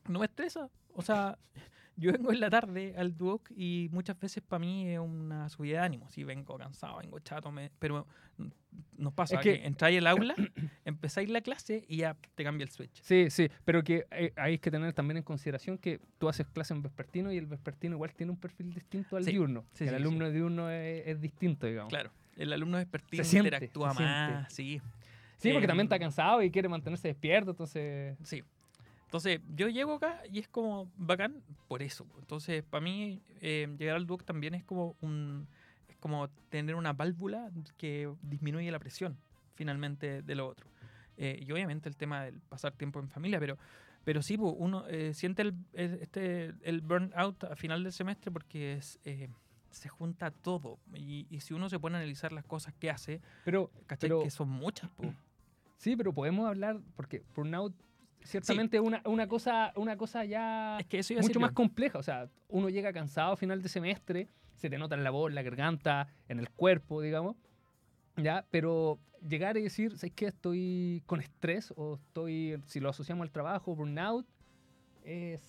no 0.09 0.19
me 0.19 0.27
estresa. 0.27 0.69
O 0.95 1.03
sea, 1.03 1.39
yo 1.97 2.13
vengo 2.13 2.33
en 2.33 2.41
la 2.41 2.51
tarde 2.51 2.95
al 2.97 3.17
Duoc 3.17 3.51
y 3.55 3.89
muchas 3.93 4.19
veces 4.19 4.43
para 4.43 4.61
mí 4.61 4.89
es 4.89 4.99
una 4.99 5.49
subida 5.49 5.81
de 5.81 5.85
ánimo. 5.87 6.09
Si 6.09 6.25
vengo 6.25 6.57
cansado, 6.59 6.99
vengo 6.99 7.19
chato, 7.21 7.51
me- 7.53 7.71
pero 7.79 8.07
nos 8.97 9.13
pasa 9.13 9.37
Es 9.37 9.41
que, 9.43 9.59
que- 9.61 9.67
entráis 9.67 9.99
al 9.99 10.07
aula, 10.07 10.35
empezáis 10.85 11.29
la 11.29 11.41
clase 11.41 11.85
y 11.89 11.99
ya 11.99 12.17
te 12.35 12.45
cambia 12.45 12.65
el 12.65 12.71
switch. 12.71 13.03
Sí, 13.03 13.29
sí, 13.31 13.51
pero 13.65 13.83
que 13.83 14.07
eh, 14.13 14.33
hay 14.37 14.59
que 14.59 14.71
tener 14.71 14.93
también 14.93 15.19
en 15.19 15.23
consideración 15.23 15.77
que 15.79 16.01
tú 16.19 16.29
haces 16.29 16.47
clase 16.47 16.73
en 16.75 16.83
vespertino 16.83 17.33
y 17.33 17.37
el 17.37 17.47
vespertino 17.47 17.97
igual 17.97 18.15
tiene 18.15 18.33
un 18.33 18.39
perfil 18.39 18.73
distinto 18.73 19.17
al 19.17 19.25
Sí, 19.25 19.33
diurno. 19.33 19.65
sí, 19.75 19.85
el 19.85 19.91
sí, 19.91 19.97
alumno 19.97 20.31
diurno 20.31 20.71
es, 20.71 21.07
es 21.07 21.21
distinto, 21.21 21.67
digamos. 21.67 21.91
Claro. 21.91 22.11
El 22.37 22.53
alumno 22.53 22.79
despertino 22.79 23.23
Se 23.25 23.29
siente, 23.31 23.49
interactúa 23.49 23.93
se 23.95 24.03
más, 24.03 24.53
sí. 24.53 24.81
Sí, 25.37 25.51
porque 25.53 25.65
Em, 25.65 25.69
también 25.69 25.87
está 25.87 25.99
cansado 25.99 26.43
y 26.43 26.51
quiere 26.51 26.69
mantenerse 26.69 27.09
despierto, 27.09 27.51
entonces... 27.51 28.17
Sí. 28.23 28.43
Entonces, 29.11 29.41
yo 29.57 29.69
llego 29.69 29.95
acá 29.95 30.23
y 30.31 30.39
es 30.39 30.47
como 30.47 30.89
bacán 30.97 31.43
por 31.67 31.83
eso. 31.83 32.07
Entonces, 32.21 32.63
para 32.63 32.81
mí, 32.81 33.21
eh, 33.41 33.67
llegar 33.77 33.97
al 33.97 34.07
Duoc 34.07 34.23
también 34.23 34.55
es 34.55 34.63
como 34.63 34.95
un 35.01 35.49
es 35.89 35.97
como 35.97 36.29
tener 36.49 36.77
una 36.77 36.93
válvula 36.93 37.51
que 37.77 38.09
disminuye 38.23 38.71
la 38.71 38.79
presión, 38.79 39.19
finalmente, 39.57 40.23
de 40.23 40.35
lo 40.37 40.47
otro. 40.47 40.69
Eh, 41.17 41.41
y 41.45 41.51
obviamente 41.51 41.89
el 41.89 41.97
tema 41.97 42.23
del 42.23 42.39
pasar 42.41 42.71
tiempo 42.73 43.01
en 43.01 43.09
familia, 43.09 43.41
pero, 43.41 43.59
pero 44.05 44.23
sí, 44.23 44.39
po, 44.39 44.51
uno 44.53 44.87
eh, 44.87 45.13
siente 45.13 45.43
el, 45.43 45.55
este, 45.73 46.55
el 46.63 46.81
burnout 46.81 47.43
a 47.43 47.57
final 47.57 47.83
del 47.83 47.93
semestre 47.93 48.31
porque 48.31 48.75
es, 48.75 49.01
eh, 49.05 49.29
se 49.73 49.89
junta 49.89 50.31
todo. 50.31 50.79
Y, 50.95 51.27
y 51.31 51.41
si 51.41 51.53
uno 51.53 51.69
se 51.69 51.81
pone 51.81 51.97
a 51.97 51.99
analizar 51.99 52.31
las 52.33 52.45
cosas 52.45 52.73
que 52.79 52.91
hace, 52.91 53.21
Pero. 53.45 53.73
Pero- 53.99 54.23
que 54.23 54.31
son 54.31 54.49
muchas, 54.51 54.89
po. 54.93 55.13
sí, 55.79 55.97
pero 55.97 56.13
podemos 56.13 56.47
hablar, 56.49 56.79
porque 56.95 57.25
burnout 57.35 57.75
ciertamente 58.23 58.81
una, 58.81 59.03
una, 59.05 59.27
cosa, 59.27 59.73
una 59.77 59.97
cosa 59.97 60.25
ya 60.25 60.79
Es 60.79 60.87
que 60.87 60.99
eso 61.01 61.15
mucho 61.21 61.41
más 61.41 61.53
compleja. 61.53 61.99
O 61.99 62.03
sea, 62.03 62.29
uno 62.49 62.69
llega 62.69 62.93
cansado 62.93 63.33
a 63.33 63.37
final 63.37 63.63
de 63.63 63.69
semestre, 63.69 64.29
se 64.57 64.69
te 64.71 64.79
nota 64.79 64.95
en 64.95 65.05
la 65.05 65.11
voz, 65.11 65.31
en 65.31 65.35
la 65.35 65.43
garganta, 65.43 66.09
en 66.29 66.39
el 66.39 66.51
cuerpo, 66.51 67.01
digamos. 67.01 67.37
¿Ya? 68.17 68.47
Pero 68.51 68.99
llegar 69.27 69.57
y 69.57 69.63
decir, 69.63 69.97
¿sabes 69.97 70.13
qué? 70.15 70.27
Estoy 70.27 71.03
con 71.07 71.21
estrés 71.21 71.73
o 71.77 71.95
estoy, 71.97 72.61
si 72.67 72.81
lo 72.81 72.91
asociamos 72.91 73.25
al 73.25 73.31
trabajo, 73.31 73.75
burnout, 73.75 74.27
es, 75.05 75.41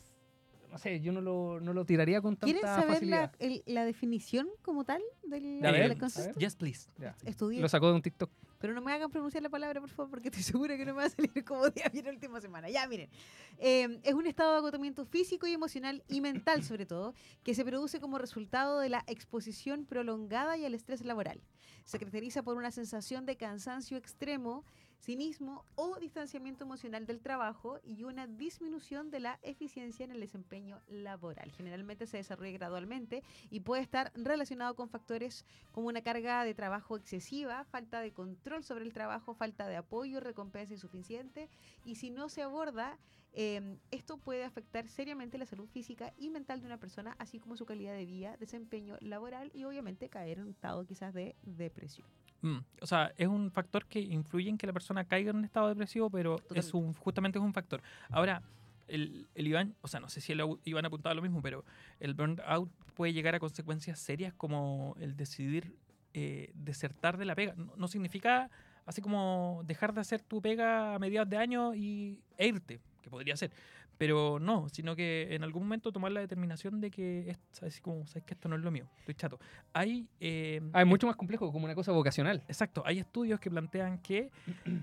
no 0.69 0.77
sé, 0.77 1.01
yo 1.01 1.12
no 1.12 1.21
lo, 1.21 1.60
no 1.60 1.73
lo 1.73 1.86
tiraría 1.86 2.21
con 2.21 2.36
¿Quieren 2.36 2.62
tanta 2.62 2.86
la, 2.86 2.93
facilidad. 2.93 3.34
el- 3.39 3.63
la 3.65 3.84
definición 3.86 4.47
como 4.62 4.86
tal 4.86 5.01
del, 5.23 5.97
concepto? 5.97 6.39
Yes, 6.39 6.55
please. 6.55 6.89
Estudié. 7.25 7.60
Lo 7.62 7.67
sacó 7.67 7.89
de 7.89 7.95
un 7.95 8.01
TikTok. 8.01 8.31
Pero 8.62 8.76
no 8.76 8.82
me 8.82 8.93
hagan 8.93 9.10
pronunciar 9.10 9.41
la 9.41 9.50
palabra, 9.50 9.82
por 9.82 9.89
favor, 9.89 10.12
porque 10.12 10.28
estoy 10.28 10.43
segura 10.54 10.78
que 10.78 10.86
no 10.86 10.93
me 10.93 11.02
va 11.02 11.08
a 11.08 11.10
salir 11.10 11.32
como 11.45 11.67
día 11.69 11.89
bien 11.91 12.06
la 12.06 12.12
última 12.12 12.39
semana. 12.39 12.69
Ya, 12.69 12.88
miren. 12.88 13.10
Eh, 13.58 14.00
es 14.04 14.13
un 14.13 14.28
estado 14.28 14.52
de 14.52 14.58
agotamiento 14.60 15.04
físico 15.04 15.47
y 15.47 15.54
emocional 15.54 16.04
y 16.08 16.21
mental, 16.21 16.63
sobre 16.71 16.86
todo, 16.86 17.15
que 17.43 17.56
se 17.56 17.65
produce 17.65 18.00
como 18.00 18.19
resultado 18.19 18.80
de 18.80 18.89
la 18.89 19.04
exposición 19.08 19.86
prolongada 19.86 20.58
y 20.58 20.65
al 20.65 20.76
estrés 20.76 21.04
laboral. 21.04 21.41
Se 21.84 21.97
caracteriza 21.97 22.43
por 22.43 22.56
una 22.56 22.71
sensación 22.71 23.26
de 23.26 23.36
cansancio 23.36 23.97
extremo, 23.97 24.63
cinismo 25.01 25.65
o 25.75 25.97
distanciamiento 25.99 26.63
emocional 26.63 27.07
del 27.07 27.21
trabajo 27.21 27.79
y 27.83 28.03
una 28.03 28.27
disminución 28.27 29.09
de 29.09 29.19
la 29.19 29.39
eficiencia 29.41 30.03
en 30.03 30.11
el 30.11 30.19
desempeño 30.19 30.79
laboral. 30.87 31.51
Generalmente 31.51 32.05
se 32.05 32.17
desarrolla 32.17 32.51
gradualmente 32.51 33.23
y 33.49 33.61
puede 33.61 33.81
estar 33.81 34.11
relacionado 34.15 34.75
con 34.75 34.89
factores 34.89 35.45
como 35.71 35.87
una 35.87 36.01
carga 36.01 36.43
de 36.43 36.53
trabajo 36.53 36.97
excesiva, 36.97 37.63
falta 37.65 37.99
de 37.99 38.13
control 38.13 38.63
sobre 38.63 38.85
el 38.85 38.93
trabajo, 38.93 39.33
falta 39.33 39.67
de 39.67 39.77
apoyo, 39.77 40.19
recompensa 40.19 40.73
insuficiente. 40.73 41.49
Y 41.83 41.95
si 41.95 42.11
no 42.11 42.29
se 42.29 42.43
aborda, 42.43 42.99
eh, 43.33 43.77
esto 43.91 44.17
puede 44.17 44.43
afectar 44.43 44.87
seriamente 44.87 45.37
la 45.37 45.45
salud 45.45 45.67
física 45.67 46.13
y 46.17 46.29
mental 46.29 46.59
de 46.59 46.67
una 46.67 46.77
persona, 46.77 47.15
así 47.17 47.39
como 47.39 47.55
su 47.55 47.65
calidad 47.65 47.93
de 47.93 48.05
vida, 48.05 48.35
desempeño 48.37 48.97
laboral 48.99 49.51
y 49.53 49.63
obviamente 49.63 50.09
caer 50.09 50.39
en 50.39 50.45
un 50.45 50.49
estado 50.49 50.85
quizás 50.85 51.13
de 51.13 51.35
depresión. 51.43 52.07
Mm, 52.41 52.59
O 52.81 52.87
sea, 52.87 53.13
es 53.17 53.27
un 53.27 53.51
factor 53.51 53.85
que 53.85 53.99
influye 53.99 54.49
en 54.49 54.57
que 54.57 54.67
la 54.67 54.73
persona 54.73 55.05
caiga 55.05 55.29
en 55.29 55.37
un 55.37 55.45
estado 55.45 55.69
depresivo, 55.69 56.09
pero 56.09 56.37
es 56.53 56.73
un, 56.73 56.93
justamente 56.93 57.37
es 57.37 57.43
un 57.43 57.53
factor. 57.53 57.81
Ahora, 58.09 58.41
el, 58.87 59.27
el 59.35 59.47
Iván, 59.47 59.75
o 59.81 59.87
sea, 59.87 59.99
no 59.99 60.09
sé 60.09 60.19
si 60.21 60.33
el 60.33 60.41
Iván 60.65 60.85
apuntaba 60.85 61.15
lo 61.15 61.21
mismo, 61.21 61.41
pero 61.41 61.63
el 61.99 62.13
burnout 62.13 62.69
puede 62.95 63.13
llegar 63.13 63.35
a 63.35 63.39
consecuencias 63.39 63.99
serias 63.99 64.33
como 64.33 64.95
el 64.99 65.15
decidir 65.15 65.73
eh, 66.13 66.51
desertar 66.53 67.17
de 67.17 67.25
la 67.25 67.35
pega. 67.35 67.53
No, 67.55 67.73
no 67.77 67.87
significa 67.87 68.49
así 68.85 69.01
como 69.01 69.61
dejar 69.65 69.93
de 69.93 70.01
hacer 70.01 70.21
tu 70.21 70.41
pega 70.41 70.95
a 70.95 70.99
mediados 70.99 71.29
de 71.29 71.37
año 71.37 71.73
y, 71.73 72.19
e 72.37 72.47
irte, 72.47 72.81
que 73.01 73.09
podría 73.09 73.35
ser. 73.35 73.51
Pero 73.97 74.39
no, 74.39 74.69
sino 74.69 74.95
que 74.95 75.27
en 75.35 75.43
algún 75.43 75.63
momento 75.63 75.91
tomar 75.91 76.11
la 76.11 76.21
determinación 76.21 76.81
de 76.81 76.89
que, 76.89 77.29
es, 77.29 77.37
¿sabes? 77.51 77.81
Como, 77.81 78.07
¿sabes 78.07 78.23
que 78.23 78.33
esto 78.33 78.49
no 78.49 78.55
es 78.55 78.61
lo 78.61 78.71
mío? 78.71 78.87
Estoy 78.99 79.15
chato. 79.15 79.39
Hay, 79.73 80.07
eh, 80.19 80.61
Ah, 80.73 80.81
es 80.81 80.87
mucho 80.87 81.07
más 81.07 81.15
complejo, 81.15 81.51
como 81.51 81.65
una 81.65 81.75
cosa 81.75 81.91
vocacional. 81.91 82.43
Exacto, 82.47 82.83
hay 82.85 82.99
estudios 82.99 83.39
que 83.39 83.49
plantean 83.49 83.99
que 83.99 84.31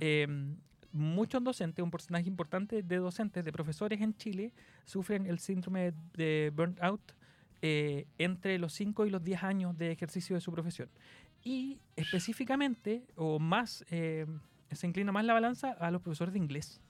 eh, 0.01 0.27
muchos 0.93 1.43
docentes, 1.43 1.83
un 1.83 1.91
porcentaje 1.91 2.29
importante 2.29 2.83
de 2.83 2.97
docentes, 2.97 3.45
de 3.45 3.53
profesores 3.53 4.01
en 4.01 4.15
Chile, 4.17 4.53
sufren 4.85 5.27
el 5.27 5.39
síndrome 5.39 5.93
de 6.15 6.53
burnout 6.55 7.13
eh, 7.61 8.07
entre 8.19 8.59
los 8.59 8.73
5 8.75 9.07
y 9.07 9.11
los 9.11 9.23
10 9.23 9.43
años 9.43 9.77
de 9.77 9.91
ejercicio 9.91 10.37
de 10.37 10.41
su 10.41 10.53
profesión. 10.53 10.89
Y 11.43 11.81
específicamente, 11.97 13.05
o 13.17 13.39
más, 13.39 13.85
eh, 13.91 14.27
se 14.71 14.87
inclina 14.87 15.13
más 15.13 15.25
la 15.25 15.35
balanza 15.35 15.73
a 15.73 15.91
los 15.91 16.03
profesores 16.03 16.33
de 16.35 16.39
inglés. 16.39 16.81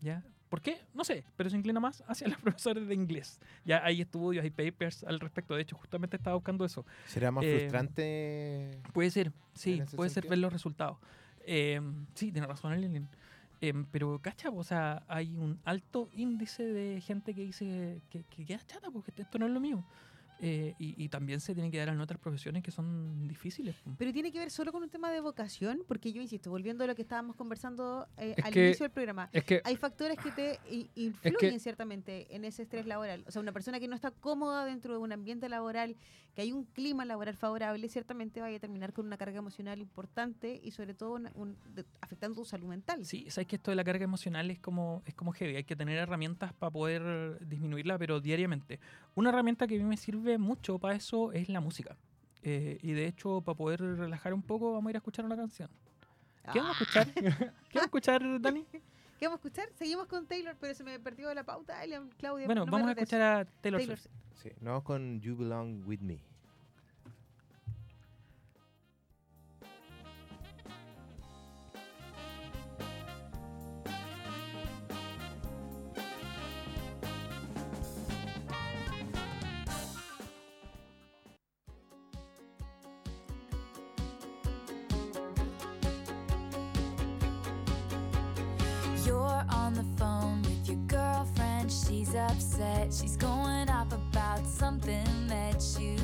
¿Ya? 0.00 0.22
¿Por 0.48 0.60
qué? 0.62 0.78
No 0.94 1.02
sé, 1.04 1.24
pero 1.36 1.50
se 1.50 1.56
inclina 1.56 1.80
más 1.80 2.02
hacia 2.08 2.28
los 2.28 2.38
profesores 2.38 2.86
de 2.86 2.94
inglés. 2.94 3.40
Ya 3.64 3.84
hay 3.84 4.00
estudios, 4.00 4.44
hay 4.44 4.50
papers 4.50 5.02
al 5.04 5.18
respecto. 5.20 5.54
De 5.56 5.62
hecho, 5.62 5.76
justamente 5.76 6.16
estaba 6.16 6.36
buscando 6.36 6.64
eso. 6.64 6.84
¿Será 7.06 7.30
más 7.30 7.44
Eh, 7.44 7.58
frustrante? 7.58 8.78
Puede 8.92 9.10
ser, 9.10 9.32
sí, 9.54 9.82
puede 9.96 10.10
ser 10.10 10.22
sentido. 10.22 10.30
ver 10.30 10.38
los 10.38 10.52
resultados. 10.52 10.98
Eh, 11.40 11.80
sí, 12.14 12.32
tiene 12.32 12.46
razón 12.46 12.72
Alien. 12.72 13.08
Em, 13.60 13.86
pero, 13.90 14.18
cacha, 14.20 14.50
o 14.50 14.62
sea, 14.62 15.02
hay 15.08 15.34
un 15.36 15.58
alto 15.64 16.10
índice 16.12 16.62
de 16.62 17.00
gente 17.00 17.34
que 17.34 17.40
dice 17.42 18.02
que, 18.10 18.22
que 18.24 18.44
queda 18.44 18.60
chata 18.66 18.90
porque 18.90 19.12
esto 19.16 19.38
no 19.38 19.46
es 19.46 19.52
lo 19.52 19.60
mío. 19.60 19.82
Eh, 20.40 20.74
y, 20.78 21.02
y 21.02 21.08
también 21.08 21.40
se 21.40 21.54
tiene 21.54 21.70
que 21.70 21.78
dar 21.78 21.88
en 21.88 22.00
otras 22.00 22.20
profesiones 22.20 22.62
que 22.62 22.70
son 22.70 23.26
difíciles. 23.26 23.74
Pero 23.96 24.12
tiene 24.12 24.30
que 24.30 24.38
ver 24.38 24.50
solo 24.50 24.70
con 24.70 24.82
un 24.82 24.90
tema 24.90 25.10
de 25.10 25.20
vocación, 25.20 25.80
porque 25.88 26.12
yo 26.12 26.20
insisto, 26.20 26.50
volviendo 26.50 26.84
a 26.84 26.86
lo 26.86 26.94
que 26.94 27.02
estábamos 27.02 27.36
conversando 27.36 28.06
eh, 28.18 28.34
Es 28.36 28.44
al 28.44 28.52
que- 28.52 28.66
inicio 28.66 28.84
del 28.84 28.90
programa, 28.92 29.30
Es 29.32 29.44
que 29.44 29.62
hay 29.64 29.76
factores 29.76 30.18
que 30.18 30.30
te 30.32 30.58
influyen 30.94 31.60
ciertamente 31.60 32.34
en 32.34 32.44
ese 32.44 32.62
estrés 32.62 32.86
laboral. 32.86 33.24
O 33.26 33.30
sea, 33.30 33.40
una 33.42 33.52
persona 33.52 33.80
que 33.80 33.88
no 33.88 33.94
está 33.94 34.10
cómoda 34.10 34.64
dentro 34.64 34.92
de 34.92 34.98
un 34.98 35.12
ambiente 35.12 35.48
laboral, 35.48 35.96
que 36.34 36.42
hay 36.42 36.52
un 36.52 36.64
clima 36.64 37.06
laboral 37.06 37.34
favorable, 37.34 37.88
ciertamente 37.88 38.42
va 38.42 38.48
a 38.48 38.58
terminar 38.58 38.92
con 38.92 39.06
una 39.06 39.16
carga 39.16 39.38
emocional 39.38 39.80
importante 39.80 40.60
y 40.62 40.70
sobre 40.72 40.92
todo 40.92 41.14
una- 41.14 41.32
un- 41.34 41.56
de- 41.74 41.86
afectando 42.02 42.34
tu 42.36 42.44
salud 42.44 42.66
mental. 42.68 43.06
Sí, 43.06 43.24
sabes 43.30 43.46
que 43.48 43.56
esto 43.56 43.70
de 43.70 43.76
la 43.76 43.84
carga 43.84 44.04
emocional 44.04 44.50
es 44.50 44.58
como, 44.58 45.02
es 45.06 45.14
como 45.14 45.32
heavy. 45.32 45.56
Hay 45.56 45.64
que 45.64 45.76
tener 45.76 45.96
herramientas 45.96 46.52
para 46.52 46.70
poder 46.70 47.38
disminuirla, 47.48 47.96
pero 47.96 48.20
diariamente. 48.20 48.80
Una 49.14 49.30
herramienta 49.30 49.66
que 49.66 49.76
a 49.76 49.78
mí 49.78 49.84
me 49.84 49.96
sirve 49.96 50.25
mucho 50.38 50.78
para 50.78 50.94
eso 50.94 51.32
es 51.32 51.48
la 51.48 51.60
música. 51.60 51.96
Eh, 52.42 52.78
y 52.82 52.92
de 52.92 53.06
hecho, 53.06 53.40
para 53.40 53.56
poder 53.56 53.80
relajar 53.80 54.32
un 54.32 54.42
poco, 54.42 54.72
vamos 54.72 54.88
a 54.88 54.90
ir 54.90 54.96
a 54.96 54.98
escuchar 54.98 55.24
una 55.24 55.36
canción. 55.36 55.68
¿Qué 56.52 56.60
vamos 56.60 56.76
a 56.76 56.82
escuchar? 56.82 57.12
¿Qué 57.12 57.22
vamos 57.22 57.52
a 57.74 57.84
escuchar, 57.84 58.22
Dani? 58.40 58.64
¿Qué 59.18 59.26
vamos 59.26 59.38
a 59.44 59.48
escuchar? 59.48 59.68
Seguimos 59.74 60.06
con 60.06 60.26
Taylor, 60.26 60.56
pero 60.60 60.74
se 60.74 60.84
me 60.84 61.00
perdió 61.00 61.32
la 61.34 61.44
pauta. 61.44 61.80
Claudia, 62.18 62.46
Bueno, 62.46 62.64
no 62.66 62.72
vamos 62.72 62.88
a 62.88 62.92
escuchar 62.92 63.20
a 63.22 63.44
Taylor, 63.62 63.80
Taylor 63.80 63.98
Swift. 63.98 64.12
Sí, 64.34 64.50
nos 64.60 64.64
vamos 64.64 64.84
con 64.84 65.20
You 65.20 65.36
Belong 65.36 65.86
With 65.86 66.00
Me. 66.00 66.20
upset. 92.16 92.92
She's 92.92 93.16
going 93.16 93.68
off 93.70 93.92
about 93.92 94.46
something 94.46 95.06
that 95.28 95.62
you 95.78 95.95